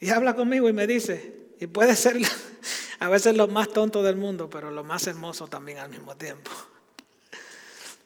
Y 0.00 0.10
habla 0.10 0.34
conmigo 0.34 0.68
y 0.68 0.72
me 0.72 0.86
dice, 0.86 1.48
y 1.60 1.66
puede 1.66 1.96
ser 1.96 2.16
a 3.00 3.08
veces 3.08 3.36
lo 3.36 3.48
más 3.48 3.68
tonto 3.68 4.02
del 4.02 4.16
mundo, 4.16 4.48
pero 4.48 4.70
lo 4.70 4.84
más 4.84 5.06
hermoso 5.06 5.48
también 5.48 5.78
al 5.78 5.90
mismo 5.90 6.16
tiempo. 6.16 6.50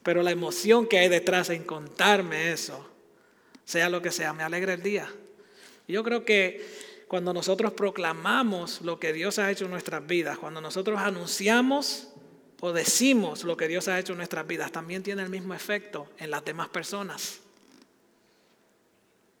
Pero 0.01 0.21
la 0.21 0.31
emoción 0.31 0.87
que 0.87 0.99
hay 0.99 1.09
detrás 1.09 1.49
en 1.49 1.63
contarme 1.63 2.51
eso, 2.51 2.89
sea 3.63 3.89
lo 3.89 4.01
que 4.01 4.11
sea, 4.11 4.33
me 4.33 4.43
alegra 4.43 4.73
el 4.73 4.83
día. 4.83 5.09
Yo 5.87 6.03
creo 6.03 6.25
que 6.25 6.92
cuando 7.07 7.33
nosotros 7.33 7.73
proclamamos 7.73 8.81
lo 8.81 8.99
que 8.99 9.13
Dios 9.13 9.39
ha 9.39 9.51
hecho 9.51 9.65
en 9.65 9.71
nuestras 9.71 10.05
vidas, 10.05 10.37
cuando 10.37 10.61
nosotros 10.61 10.99
anunciamos 10.99 12.09
o 12.59 12.71
decimos 12.71 13.43
lo 13.43 13.57
que 13.57 13.67
Dios 13.67 13.87
ha 13.87 13.99
hecho 13.99 14.13
en 14.13 14.17
nuestras 14.17 14.47
vidas, 14.47 14.71
también 14.71 15.03
tiene 15.03 15.23
el 15.23 15.29
mismo 15.29 15.53
efecto 15.53 16.07
en 16.17 16.31
las 16.31 16.45
demás 16.45 16.69
personas. 16.69 17.41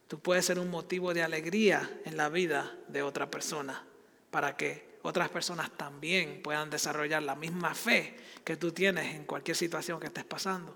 Tú 0.07 0.19
puedes 0.19 0.45
ser 0.45 0.59
un 0.59 0.69
motivo 0.69 1.13
de 1.13 1.23
alegría 1.23 1.89
en 2.05 2.17
la 2.17 2.29
vida 2.29 2.75
de 2.87 3.01
otra 3.01 3.31
persona 3.31 3.83
para 4.29 4.57
que 4.57 4.99
otras 5.03 5.29
personas 5.29 5.71
también 5.71 6.41
puedan 6.43 6.69
desarrollar 6.69 7.23
la 7.23 7.35
misma 7.35 7.73
fe 7.73 8.15
que 8.43 8.57
tú 8.57 8.71
tienes 8.71 9.15
en 9.15 9.25
cualquier 9.25 9.57
situación 9.57 9.99
que 9.99 10.07
estés 10.07 10.25
pasando. 10.25 10.75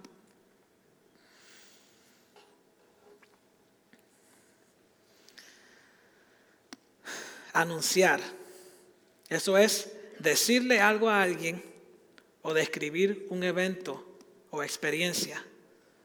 Anunciar. 7.62 8.22
Eso 9.30 9.58
es 9.58 9.92
decirle 10.20 10.80
algo 10.80 11.10
a 11.10 11.22
alguien 11.22 11.64
o 12.42 12.54
describir 12.54 13.26
un 13.30 13.44
evento 13.44 14.18
o 14.52 14.64
experiencia 14.64 15.44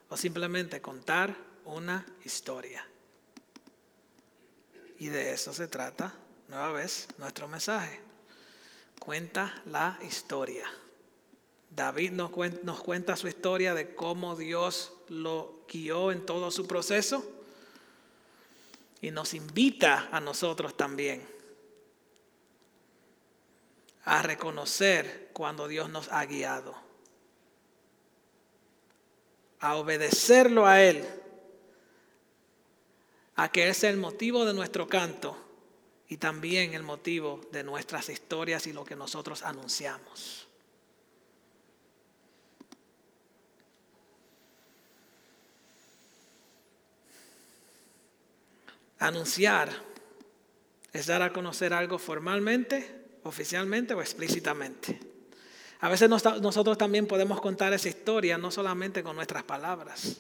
o 0.09 0.17
simplemente 0.17 0.81
contar 0.81 1.37
una 1.65 2.07
historia. 2.25 2.87
Y 4.99 5.09
de 5.09 5.33
eso 5.33 5.53
se 5.53 5.69
trata, 5.69 6.15
nueva 6.49 6.73
vez, 6.73 7.09
nuestro 7.19 7.49
mensaje. 7.49 8.01
Cuenta 8.99 9.63
la 9.67 9.99
historia. 10.07 10.65
David 11.71 12.13
nos 12.13 12.31
cuenta, 12.31 12.61
nos 12.63 12.81
cuenta 12.83 13.17
su 13.17 13.29
historia 13.29 13.75
de 13.75 13.95
cómo 13.95 14.37
Dios 14.37 14.93
lo 15.09 15.65
guió 15.71 16.13
en 16.13 16.25
todo 16.25 16.51
su 16.51 16.67
proceso 16.67 17.27
y 19.01 19.11
nos 19.11 19.35
invita 19.35 20.09
a 20.13 20.21
nosotros 20.21 20.77
también 20.77 21.27
a 24.05 24.23
reconocer 24.23 25.31
cuando 25.33 25.69
Dios 25.69 25.89
nos 25.89 26.11
ha 26.11 26.25
guiado, 26.27 26.75
a 29.61 29.77
obedecerlo 29.77 30.67
a 30.67 30.83
Él, 30.83 31.07
a 33.37 33.51
que 33.51 33.69
es 33.69 33.85
el 33.85 33.97
motivo 33.97 34.45
de 34.45 34.55
nuestro 34.55 34.89
canto 34.89 35.37
y 36.09 36.17
también 36.17 36.75
el 36.75 36.83
motivo 36.83 37.41
de 37.53 37.63
nuestras 37.63 38.09
historias 38.09 38.67
y 38.67 38.73
lo 38.73 38.85
que 38.85 38.97
nosotros 38.97 39.43
anunciamos. 39.43 40.49
Anunciar 48.99 49.69
es 50.93 51.07
dar 51.07 51.23
a 51.23 51.33
conocer 51.33 51.73
algo 51.73 51.99
formalmente, 51.99 53.02
oficialmente 53.25 53.95
o 53.95 54.01
explícitamente. 54.01 54.99
A 55.81 55.89
veces 55.89 56.09
nosotros 56.09 56.79
también 56.79 57.07
podemos 57.07 57.41
contar 57.41 57.73
esa 57.73 57.89
historia 57.89 58.39
no 58.39 58.51
solamente 58.51 59.03
con 59.03 59.17
nuestras 59.17 59.43
palabras. 59.43 60.19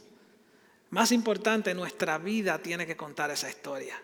Más 0.90 1.12
importante, 1.12 1.74
nuestra 1.74 2.18
vida 2.18 2.58
tiene 2.58 2.86
que 2.86 2.96
contar 2.96 3.30
esa 3.30 3.48
historia. 3.48 4.00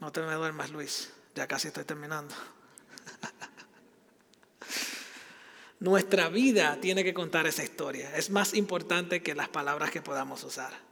No 0.00 0.12
te 0.12 0.20
me 0.20 0.34
duermas, 0.34 0.70
Luis. 0.70 1.12
Ya 1.34 1.46
casi 1.46 1.68
estoy 1.68 1.84
terminando. 1.84 2.34
Nuestra 5.80 6.28
vida 6.28 6.78
tiene 6.80 7.04
que 7.04 7.14
contar 7.14 7.46
esa 7.46 7.64
historia. 7.64 8.16
Es 8.16 8.30
más 8.30 8.54
importante 8.54 9.22
que 9.22 9.34
las 9.34 9.48
palabras 9.48 9.90
que 9.90 10.02
podamos 10.02 10.44
usar 10.44 10.88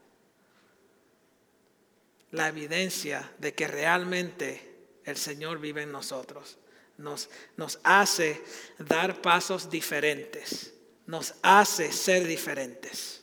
la 2.32 2.48
evidencia 2.48 3.32
de 3.38 3.54
que 3.54 3.66
realmente 3.66 4.75
el 5.06 5.16
Señor 5.16 5.58
vive 5.58 5.82
en 5.82 5.92
nosotros. 5.92 6.58
Nos, 6.98 7.30
nos 7.56 7.78
hace 7.82 8.42
dar 8.78 9.22
pasos 9.22 9.70
diferentes, 9.70 10.74
nos 11.06 11.34
hace 11.42 11.92
ser 11.92 12.26
diferentes, 12.26 13.22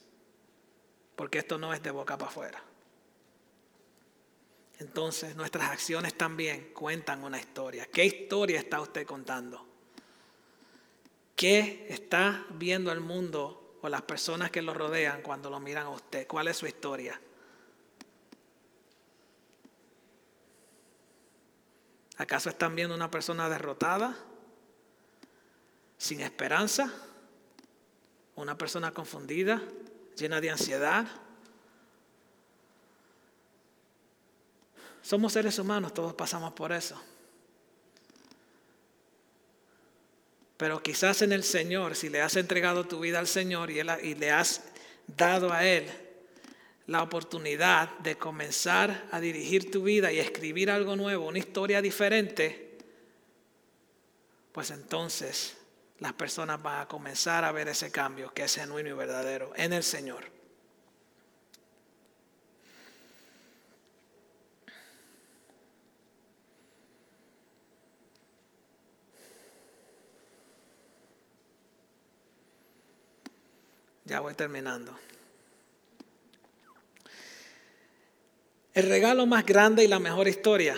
porque 1.15 1.39
esto 1.39 1.57
no 1.57 1.73
es 1.73 1.83
de 1.83 1.91
boca 1.91 2.17
para 2.17 2.31
afuera. 2.31 2.63
Entonces 4.79 5.35
nuestras 5.35 5.69
acciones 5.69 6.17
también 6.17 6.71
cuentan 6.73 7.23
una 7.23 7.39
historia. 7.39 7.85
¿Qué 7.85 8.05
historia 8.05 8.59
está 8.59 8.81
usted 8.81 9.05
contando? 9.05 9.65
¿Qué 11.35 11.87
está 11.89 12.45
viendo 12.51 12.91
el 12.91 12.99
mundo 12.99 13.77
o 13.81 13.89
las 13.89 14.01
personas 14.03 14.51
que 14.51 14.61
lo 14.61 14.73
rodean 14.73 15.21
cuando 15.21 15.49
lo 15.49 15.59
miran 15.59 15.87
a 15.87 15.91
usted? 15.91 16.27
¿Cuál 16.27 16.47
es 16.47 16.57
su 16.57 16.67
historia? 16.67 17.19
¿Acaso 22.17 22.49
están 22.49 22.75
viendo 22.75 22.93
una 22.93 23.09
persona 23.09 23.49
derrotada? 23.49 24.15
¿Sin 25.97 26.21
esperanza? 26.21 26.93
¿Una 28.35 28.57
persona 28.57 28.91
confundida? 28.91 29.61
¿Llena 30.15 30.39
de 30.39 30.51
ansiedad? 30.51 31.07
Somos 35.01 35.33
seres 35.33 35.57
humanos, 35.59 35.93
todos 35.93 36.13
pasamos 36.13 36.53
por 36.53 36.71
eso. 36.71 37.01
Pero 40.57 40.81
quizás 40.81 41.21
en 41.23 41.33
el 41.33 41.43
Señor, 41.43 41.95
si 41.95 42.09
le 42.09 42.21
has 42.21 42.37
entregado 42.37 42.85
tu 42.85 42.99
vida 42.99 43.19
al 43.19 43.27
Señor 43.27 43.69
y, 43.69 43.83
le 43.83 44.31
has 44.31 44.61
dado 45.07 45.51
a 45.51 45.65
Él 45.65 46.02
la 46.87 47.01
oportunidad 47.01 47.97
de 47.99 48.17
comenzar 48.17 49.07
a 49.11 49.19
dirigir 49.19 49.71
tu 49.71 49.83
vida 49.83 50.11
y 50.11 50.19
escribir 50.19 50.69
algo 50.69 50.95
nuevo, 50.95 51.27
una 51.27 51.39
historia 51.39 51.81
diferente, 51.81 52.77
pues 54.51 54.71
entonces 54.71 55.57
las 55.99 56.13
personas 56.13 56.61
van 56.61 56.81
a 56.81 56.87
comenzar 56.87 57.45
a 57.45 57.51
ver 57.51 57.69
ese 57.69 57.91
cambio 57.91 58.33
que 58.33 58.43
es 58.43 58.55
genuino 58.55 58.89
y 58.89 58.93
verdadero 58.93 59.53
en 59.55 59.73
el 59.73 59.83
Señor. 59.83 60.31
Ya 74.05 74.19
voy 74.19 74.33
terminando. 74.33 74.93
El 78.73 78.89
regalo 78.89 79.27
más 79.27 79.45
grande 79.45 79.83
y 79.83 79.87
la 79.87 79.99
mejor 79.99 80.27
historia 80.27 80.75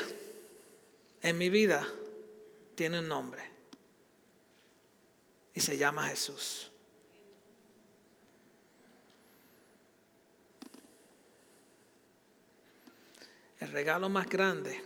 en 1.22 1.38
mi 1.38 1.50
vida 1.50 1.88
tiene 2.76 3.00
un 3.00 3.08
nombre 3.08 3.42
y 5.54 5.62
se 5.62 5.78
llama 5.78 6.10
Jesús. 6.10 6.70
El 13.60 13.72
regalo 13.72 14.10
más 14.10 14.28
grande 14.28 14.84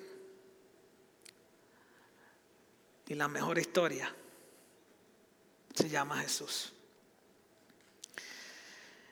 y 3.07 3.15
la 3.15 3.27
mejor 3.27 3.57
historia 3.57 4.15
se 5.73 5.89
llama 5.89 6.21
Jesús. 6.21 6.71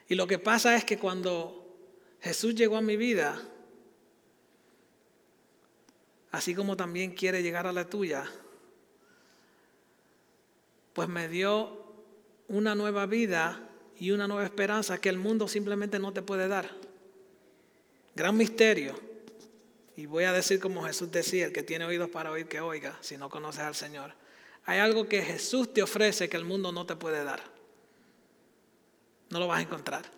Y 0.08 0.14
lo 0.14 0.28
que 0.28 0.38
pasa 0.38 0.76
es 0.76 0.86
que 0.86 1.00
cuando 1.00 1.76
Jesús 2.22 2.54
llegó 2.54 2.78
a 2.78 2.82
mi 2.82 2.96
vida, 2.96 3.42
así 6.38 6.54
como 6.54 6.78
también 6.78 7.12
quiere 7.15 7.41
llegar 7.41 7.65
a 7.65 7.73
la 7.73 7.89
tuya, 7.89 8.30
pues 10.93 11.10
me 11.10 11.28
dio 11.28 11.84
una 12.47 12.76
nueva 12.76 13.08
vida 13.08 13.67
y 13.97 14.12
una 14.12 14.28
nueva 14.28 14.43
esperanza 14.43 15.00
que 15.00 15.10
el 15.10 15.17
mundo 15.17 15.47
simplemente 15.47 15.97
no 15.97 16.13
te 16.13 16.21
puede 16.21 16.47
dar. 16.47 16.69
Gran 18.15 18.38
misterio. 18.38 19.00
Y 19.95 20.06
voy 20.06 20.26
a 20.26 20.32
decir 20.32 20.60
como 20.60 20.84
Jesús 20.84 21.12
decía, 21.12 21.47
el 21.47 21.54
que 21.54 21.63
tiene 21.63 21.86
oídos 21.86 22.12
para 22.12 22.32
oír 22.32 22.47
que 22.47 22.62
oiga, 22.62 22.95
si 23.02 23.17
no 23.17 23.32
conoces 23.32 23.62
al 23.62 23.73
Señor. 23.73 24.13
Hay 24.65 24.78
algo 24.78 25.08
que 25.08 25.23
Jesús 25.23 25.73
te 25.73 25.82
ofrece 25.82 26.30
que 26.30 26.38
el 26.38 26.45
mundo 26.45 26.71
no 26.71 26.86
te 26.86 26.95
puede 26.95 27.23
dar. 27.23 27.41
No 29.32 29.39
lo 29.39 29.47
vas 29.47 29.58
a 29.58 29.62
encontrar. 29.63 30.16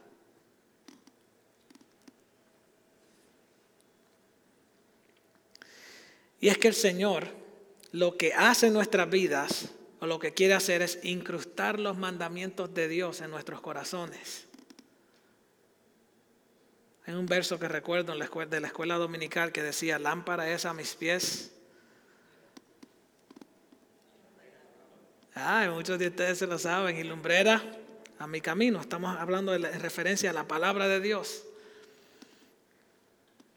Y 6.40 6.48
es 6.48 6.58
que 6.58 6.70
el 6.70 6.74
Señor 6.74 7.28
lo 7.92 8.18
que 8.18 8.34
hace 8.34 8.68
en 8.68 8.74
nuestras 8.74 9.10
vidas, 9.10 9.70
o 10.00 10.06
lo 10.06 10.20
que 10.20 10.34
quiere 10.34 10.54
hacer 10.54 10.82
es 10.82 11.00
incrustar 11.04 11.80
los 11.80 11.98
mandamientos 11.98 12.74
de 12.74 12.88
Dios 12.88 13.22
en 13.22 13.32
nuestros 13.32 13.62
corazones. 13.62 14.46
Hay 17.06 17.16
un 17.16 17.26
verso 17.26 17.60
que 17.60 17.68
recuerdo 17.68 18.14
en 18.14 18.20
la 18.20 18.26
escuela, 18.26 18.50
de 18.50 18.60
la 18.60 18.68
escuela 18.68 18.96
dominical 18.96 19.52
que 19.52 19.64
decía, 19.64 19.98
lámpara 19.98 20.50
es 20.52 20.66
a 20.66 20.74
mis 20.74 20.94
pies. 20.96 21.52
Ah, 25.34 25.68
muchos 25.74 25.98
de 25.98 26.08
ustedes 26.08 26.38
se 26.38 26.48
lo 26.48 26.60
saben, 26.60 26.98
y 26.98 27.04
lumbrera 27.04 27.62
a 28.20 28.28
mi 28.28 28.40
camino. 28.42 28.80
Estamos 28.80 29.18
hablando 29.18 29.52
de 29.54 29.72
referencia 29.80 30.30
a 30.30 30.34
la 30.34 30.48
palabra 30.48 30.88
de 30.88 31.00
Dios. 31.00 31.44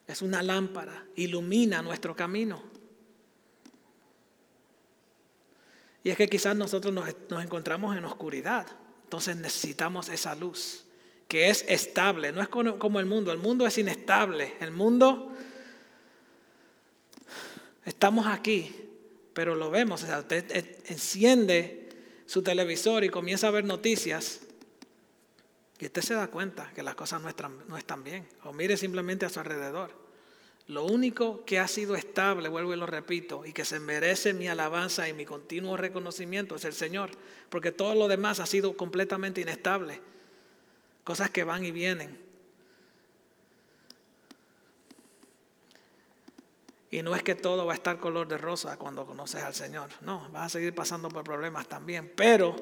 Es 0.07 0.23
una 0.23 0.43
lámpara, 0.43 1.05
ilumina 1.15 1.83
nuestro 1.83 2.17
camino. 2.17 2.72
Y 6.05 6.11
es 6.11 6.17
que 6.17 6.29
quizás 6.29 6.57
nosotros 6.57 6.93
nos, 6.93 7.09
encontramos 7.43 7.97
en 7.97 8.05
oscuridad. 8.05 8.67
Entonces 9.05 9.37
necesitamos 9.37 10.09
esa 10.09 10.35
luz 10.35 10.85
que 11.29 11.49
es 11.49 11.65
estable. 11.69 12.33
No 12.33 12.43
es 12.43 12.49
como 12.49 13.01
el 13.01 13.07
mundo. 13.07 13.33
El 13.33 13.39
mundo 13.39 13.67
es 13.67 13.79
inestable. 13.79 14.55
El 14.61 14.73
mundo, 14.73 15.33
estamos 17.85 18.27
aquí, 18.27 18.75
pero 19.33 19.55
lo 19.55 19.71
vemos. 19.71 20.03
O 20.03 20.07
sea, 20.07 20.21
usted 20.21 20.45
enciende 20.87 21.89
su 22.27 22.43
televisor 22.43 23.05
y 23.05 23.09
comienza 23.09 23.49
a 23.49 23.53
ver 23.53 23.65
noticias. 23.65 24.41
Y 25.79 25.87
usted 25.87 26.03
se 26.03 26.15
da 26.15 26.29
cuenta 26.29 26.71
que 26.75 26.83
las 26.83 26.95
cosas 26.95 27.21
no 27.23 27.29
están, 27.29 27.57
no 27.69 27.77
están 27.77 28.03
bien. 28.03 28.27
O 28.45 28.53
mire 28.53 28.77
simplemente 28.77 29.27
a 29.27 29.29
su 29.29 29.41
alrededor. 29.41 30.02
Lo 30.73 30.85
único 30.85 31.45
que 31.45 31.59
ha 31.59 31.69
sido 31.69 31.97
estable, 31.97 32.49
vuelvo 32.49 32.73
y 32.73 32.79
lo 32.79 32.87
repito, 32.87 33.45
y 33.45 33.53
que 33.53 33.63
se 33.63 33.79
merece 33.79 34.33
mi 34.33 34.49
alabanza 34.49 35.07
y 35.07 35.13
mi 35.13 35.27
continuo 35.27 35.77
reconocimiento 35.77 36.57
es 36.57 36.65
el 36.65 36.73
Señor, 36.73 37.11
porque 37.51 37.73
todo 37.73 37.95
lo 37.95 38.09
demás 38.09 38.41
ha 38.41 38.47
sido 38.47 38.75
completamente 38.75 39.43
inestable, 39.43 40.01
cosas 41.05 41.29
que 41.29 41.45
van 41.45 41.63
y 41.63 41.73
vienen. 41.73 42.19
Y 46.91 47.03
no 47.03 47.15
es 47.15 47.23
que 47.23 47.35
todo 47.35 47.67
va 47.67 47.75
a 47.75 47.77
estar 47.77 47.99
color 47.99 48.27
de 48.27 48.39
rosa 48.39 48.79
cuando 48.79 49.05
conoces 49.05 49.43
al 49.43 49.55
Señor, 49.55 49.91
no, 50.01 50.31
vas 50.31 50.47
a 50.47 50.49
seguir 50.49 50.75
pasando 50.75 51.11
por 51.11 51.23
problemas 51.23 51.69
también, 51.69 52.11
pero 52.17 52.57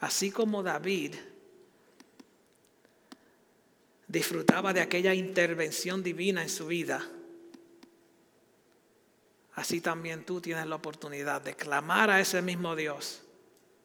así 0.00 0.30
como 0.30 0.62
David 0.62 1.16
disfrutaba 4.12 4.74
de 4.74 4.82
aquella 4.82 5.14
intervención 5.14 6.02
divina 6.02 6.42
en 6.42 6.50
su 6.50 6.66
vida. 6.66 7.08
así 9.54 9.80
también 9.80 10.24
tú 10.24 10.40
tienes 10.40 10.66
la 10.66 10.76
oportunidad 10.76 11.40
de 11.40 11.54
clamar 11.54 12.10
a 12.10 12.20
ese 12.20 12.42
mismo 12.42 12.76
Dios 12.76 13.22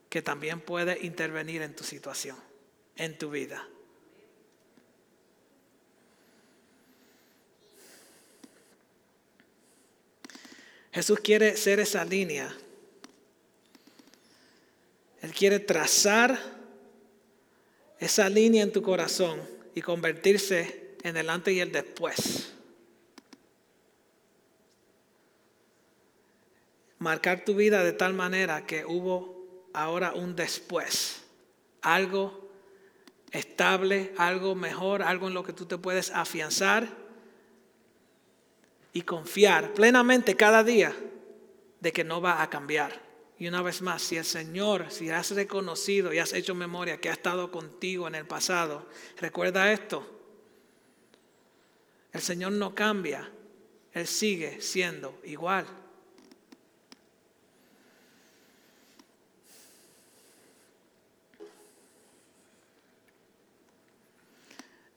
que 0.10 0.22
también 0.22 0.60
puede 0.60 1.06
intervenir 1.06 1.62
en 1.62 1.76
tu 1.76 1.84
situación, 1.84 2.38
en 2.96 3.18
tu 3.18 3.30
vida. 3.30 3.68
Jesús 10.92 11.20
quiere 11.20 11.56
ser 11.58 11.80
esa 11.80 12.04
línea. 12.04 12.54
Él 15.22 15.32
quiere 15.34 15.60
trazar 15.60 16.40
esa 18.00 18.30
línea 18.30 18.64
en 18.64 18.72
tu 18.72 18.82
corazón 18.82 19.57
y 19.78 19.82
convertirse 19.84 20.96
en 21.04 21.18
el 21.18 21.30
antes 21.30 21.54
y 21.54 21.60
el 21.60 21.72
después. 21.72 22.52
Marcar 26.98 27.46
tu 27.46 27.54
vida 27.54 27.84
de 27.84 27.94
tal 27.94 28.16
manera 28.16 28.66
que 28.66 28.84
hubo 28.86 29.70
ahora 29.74 30.14
un 30.14 30.36
después. 30.36 31.22
Algo 31.84 32.50
estable, 33.30 34.16
algo 34.18 34.56
mejor, 34.56 35.04
algo 35.04 35.28
en 35.28 35.36
lo 35.36 35.44
que 35.44 35.54
tú 35.54 35.68
te 35.68 35.78
puedes 35.78 36.10
afianzar 36.10 36.88
y 38.94 39.04
confiar 39.04 39.76
plenamente 39.76 40.36
cada 40.36 40.64
día 40.64 40.92
de 41.82 41.94
que 41.94 42.04
no 42.04 42.20
va 42.20 42.42
a 42.42 42.50
cambiar. 42.50 43.07
Y 43.40 43.48
una 43.48 43.62
vez 43.62 43.82
más, 43.82 44.02
si 44.02 44.18
el 44.18 44.26
Señor, 44.26 44.90
si 44.90 45.10
has 45.10 45.32
reconocido 45.32 46.12
y 46.12 46.20
has 46.20 46.34
hecho 46.34 46.56
memoria 46.56 47.00
que 47.00 47.10
ha 47.10 47.14
estado 47.14 47.52
contigo 47.52 48.08
en 48.08 48.16
el 48.16 48.26
pasado, 48.26 48.88
recuerda 49.18 49.72
esto. 49.72 50.06
El 52.12 52.22
Señor 52.22 52.54
no 52.54 52.74
cambia, 52.74 53.32
Él 53.94 54.08
sigue 54.08 54.60
siendo 54.60 55.20
igual. 55.24 55.68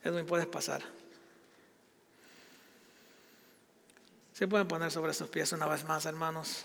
Edwin, 0.03 0.25
puedes 0.25 0.47
pasar. 0.47 0.83
Se 4.33 4.49
pueden 4.49 4.67
poner 4.67 4.91
sobre 4.91 5.13
sus 5.13 5.29
pies 5.29 5.53
una 5.53 5.67
vez 5.67 5.85
más, 5.85 6.07
hermanos. 6.07 6.65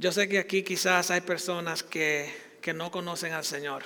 Yo 0.00 0.12
sé 0.12 0.30
que 0.30 0.38
aquí 0.38 0.62
quizás 0.62 1.10
hay 1.10 1.20
personas 1.20 1.82
que, 1.82 2.34
que 2.62 2.72
no 2.72 2.90
conocen 2.90 3.34
al 3.34 3.44
Señor. 3.44 3.82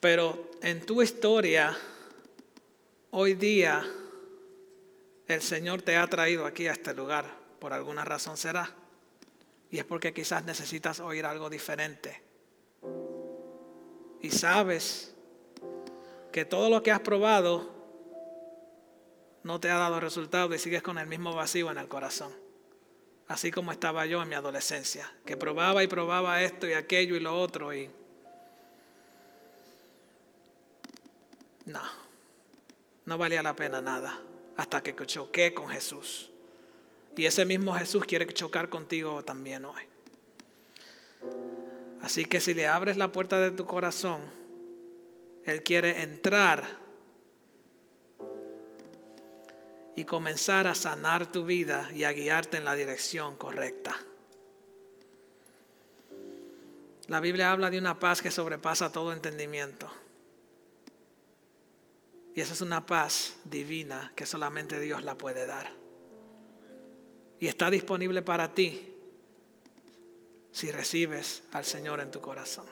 Pero 0.00 0.52
en 0.62 0.86
tu 0.86 1.02
historia, 1.02 1.76
hoy 3.10 3.34
día, 3.34 3.86
el 5.28 5.42
Señor 5.42 5.82
te 5.82 5.98
ha 5.98 6.06
traído 6.06 6.46
aquí 6.46 6.66
a 6.66 6.72
este 6.72 6.94
lugar. 6.94 7.26
Por 7.58 7.74
alguna 7.74 8.02
razón 8.06 8.38
será. 8.38 8.74
Y 9.70 9.80
es 9.80 9.84
porque 9.84 10.14
quizás 10.14 10.46
necesitas 10.46 10.98
oír 11.00 11.26
algo 11.26 11.50
diferente. 11.50 12.22
Y 14.22 14.30
sabes 14.30 15.14
que 16.32 16.46
todo 16.46 16.70
lo 16.70 16.82
que 16.82 16.90
has 16.90 17.00
probado 17.00 17.79
no 19.42 19.60
te 19.60 19.70
ha 19.70 19.76
dado 19.76 20.00
resultado 20.00 20.54
y 20.54 20.58
sigues 20.58 20.82
con 20.82 20.98
el 20.98 21.06
mismo 21.06 21.34
vacío 21.34 21.70
en 21.70 21.78
el 21.78 21.88
corazón. 21.88 22.32
Así 23.28 23.50
como 23.50 23.70
estaba 23.72 24.06
yo 24.06 24.22
en 24.22 24.28
mi 24.28 24.34
adolescencia, 24.34 25.12
que 25.24 25.36
probaba 25.36 25.84
y 25.84 25.86
probaba 25.86 26.42
esto 26.42 26.66
y 26.66 26.72
aquello 26.72 27.16
y 27.16 27.20
lo 27.20 27.38
otro 27.38 27.72
y... 27.72 27.90
No, 31.66 31.82
no 33.04 33.18
valía 33.18 33.42
la 33.42 33.54
pena 33.54 33.80
nada 33.80 34.18
hasta 34.56 34.82
que 34.82 34.94
choqué 35.06 35.54
con 35.54 35.68
Jesús. 35.68 36.30
Y 37.16 37.26
ese 37.26 37.44
mismo 37.44 37.74
Jesús 37.74 38.04
quiere 38.04 38.26
chocar 38.26 38.68
contigo 38.68 39.22
también 39.22 39.64
hoy. 39.64 39.82
Así 42.02 42.24
que 42.24 42.40
si 42.40 42.54
le 42.54 42.66
abres 42.66 42.96
la 42.96 43.12
puerta 43.12 43.38
de 43.38 43.50
tu 43.50 43.66
corazón, 43.66 44.22
Él 45.44 45.62
quiere 45.62 46.02
entrar 46.02 46.79
y 50.00 50.04
comenzar 50.06 50.66
a 50.66 50.74
sanar 50.74 51.30
tu 51.30 51.44
vida 51.44 51.90
y 51.94 52.04
a 52.04 52.12
guiarte 52.12 52.56
en 52.56 52.64
la 52.64 52.74
dirección 52.74 53.36
correcta. 53.36 53.94
La 57.08 57.20
Biblia 57.20 57.52
habla 57.52 57.68
de 57.68 57.78
una 57.78 57.98
paz 57.98 58.22
que 58.22 58.30
sobrepasa 58.30 58.90
todo 58.90 59.12
entendimiento. 59.12 59.90
Y 62.34 62.40
esa 62.40 62.54
es 62.54 62.62
una 62.62 62.86
paz 62.86 63.36
divina 63.44 64.10
que 64.16 64.24
solamente 64.24 64.80
Dios 64.80 65.04
la 65.04 65.18
puede 65.18 65.44
dar. 65.44 65.70
Y 67.38 67.46
está 67.46 67.70
disponible 67.70 68.22
para 68.22 68.54
ti 68.54 68.94
si 70.50 70.72
recibes 70.72 71.42
al 71.52 71.66
Señor 71.66 72.00
en 72.00 72.10
tu 72.10 72.22
corazón. 72.22 72.64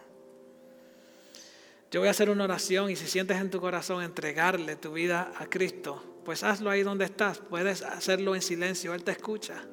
Yo 1.91 2.01
voy 2.01 2.09
a 2.09 2.13
hacer 2.13 2.31
una 2.31 2.45
oración 2.45 2.91
y 2.91 2.97
si 2.97 3.07
sientes 3.07 3.37
en 3.39 3.51
tu 3.51 3.61
corazón 3.61 4.03
entregarle 4.03 4.77
tu 4.77 4.95
vida 4.95 5.35
a 5.37 5.45
Cristo, 5.45 6.08
pues 6.25 6.43
hazlo 6.43 6.71
ahí 6.71 6.83
donde 6.83 7.05
estás. 7.05 7.39
Puedes 7.39 7.83
hacerlo 7.83 8.35
en 8.35 8.43
silencio, 8.43 8.95
Él 8.95 9.05
te 9.05 9.13
escucha. 9.13 9.65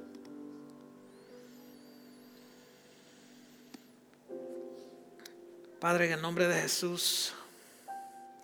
Padre, 5.80 6.08
en 6.08 6.14
el 6.14 6.22
nombre 6.22 6.48
de 6.48 6.62
Jesús, 6.62 7.34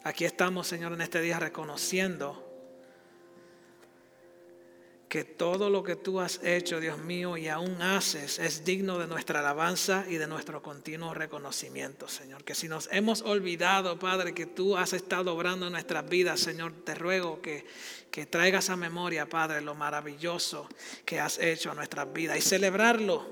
aquí 0.03 0.25
estamos, 0.25 0.67
Señor, 0.67 0.93
en 0.93 1.01
este 1.01 1.21
día 1.21 1.39
reconociendo 1.39 2.50
que 5.11 5.25
todo 5.25 5.69
lo 5.69 5.83
que 5.83 5.97
tú 5.97 6.21
has 6.21 6.41
hecho, 6.41 6.79
Dios 6.79 6.97
mío, 6.97 7.35
y 7.35 7.49
aún 7.49 7.81
haces, 7.81 8.39
es 8.39 8.63
digno 8.63 8.97
de 8.97 9.07
nuestra 9.07 9.41
alabanza 9.41 10.05
y 10.07 10.15
de 10.15 10.25
nuestro 10.25 10.61
continuo 10.61 11.13
reconocimiento, 11.13 12.07
Señor. 12.07 12.45
Que 12.45 12.55
si 12.55 12.69
nos 12.69 12.87
hemos 12.93 13.21
olvidado, 13.23 13.99
Padre, 13.99 14.33
que 14.33 14.45
tú 14.45 14.77
has 14.77 14.93
estado 14.93 15.35
obrando 15.35 15.65
en 15.65 15.73
nuestras 15.73 16.07
vidas, 16.07 16.39
Señor, 16.39 16.71
te 16.85 16.95
ruego 16.95 17.41
que, 17.41 17.65
que 18.09 18.25
traigas 18.25 18.69
a 18.69 18.77
memoria, 18.77 19.27
Padre, 19.27 19.59
lo 19.59 19.75
maravilloso 19.75 20.69
que 21.03 21.19
has 21.19 21.39
hecho 21.39 21.71
en 21.71 21.75
nuestras 21.75 22.13
vidas 22.13 22.37
y 22.37 22.41
celebrarlo 22.41 23.27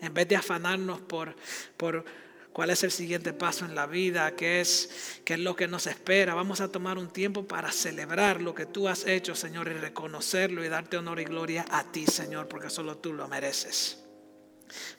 en 0.00 0.12
vez 0.12 0.26
de 0.26 0.34
afanarnos 0.34 1.00
por... 1.02 1.32
por 1.76 2.27
cuál 2.52 2.70
es 2.70 2.82
el 2.82 2.90
siguiente 2.90 3.32
paso 3.32 3.64
en 3.64 3.74
la 3.74 3.86
vida, 3.86 4.34
qué 4.34 4.60
es, 4.60 5.20
qué 5.24 5.34
es 5.34 5.40
lo 5.40 5.54
que 5.54 5.68
nos 5.68 5.86
espera. 5.86 6.34
Vamos 6.34 6.60
a 6.60 6.70
tomar 6.70 6.98
un 6.98 7.08
tiempo 7.08 7.46
para 7.46 7.70
celebrar 7.72 8.40
lo 8.40 8.54
que 8.54 8.66
tú 8.66 8.88
has 8.88 9.06
hecho, 9.06 9.34
Señor, 9.34 9.68
y 9.68 9.74
reconocerlo 9.74 10.64
y 10.64 10.68
darte 10.68 10.96
honor 10.96 11.20
y 11.20 11.24
gloria 11.24 11.64
a 11.70 11.90
ti, 11.90 12.06
Señor, 12.06 12.48
porque 12.48 12.70
solo 12.70 12.98
tú 12.98 13.12
lo 13.12 13.28
mereces. 13.28 14.04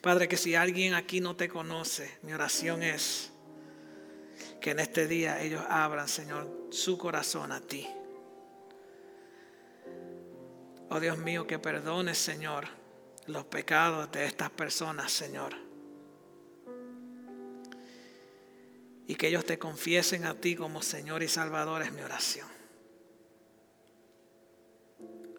Padre, 0.01 0.27
que 0.27 0.37
si 0.37 0.55
alguien 0.55 0.93
aquí 0.93 1.21
no 1.21 1.35
te 1.35 1.47
conoce, 1.47 2.17
mi 2.23 2.33
oración 2.33 2.81
es 2.81 3.31
que 4.61 4.71
en 4.71 4.79
este 4.79 5.07
día 5.07 5.41
ellos 5.41 5.63
abran, 5.69 6.07
Señor, 6.07 6.69
su 6.71 6.97
corazón 6.97 7.51
a 7.51 7.61
ti. 7.61 7.87
Oh 10.89 10.99
Dios 10.99 11.17
mío, 11.19 11.45
que 11.45 11.59
perdones, 11.59 12.17
Señor, 12.17 12.67
los 13.27 13.45
pecados 13.45 14.11
de 14.11 14.25
estas 14.25 14.49
personas, 14.49 15.11
Señor 15.11 15.68
y 19.09 19.15
que 19.15 19.27
ellos 19.27 19.43
te 19.43 19.57
confiesen 19.57 20.23
a 20.25 20.35
ti 20.35 20.55
como 20.55 20.83
Señor 20.83 21.23
y 21.23 21.27
Salvador 21.27 21.81
es 21.81 21.91
mi 21.91 22.01
oración. 22.01 22.47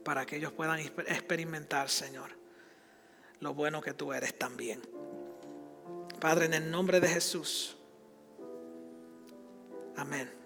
Para 0.04 0.26
que 0.26 0.38
ellos 0.38 0.50
puedan 0.50 0.80
experimentar, 0.80 1.88
Señor, 1.88 2.30
lo 3.38 3.54
bueno 3.54 3.80
que 3.80 3.94
tú 3.94 4.12
eres 4.12 4.36
también. 4.36 4.82
Padre, 6.20 6.46
en 6.46 6.54
el 6.54 6.68
nombre 6.68 6.98
de 6.98 7.06
Jesús. 7.10 7.76
Amén. 9.96 10.39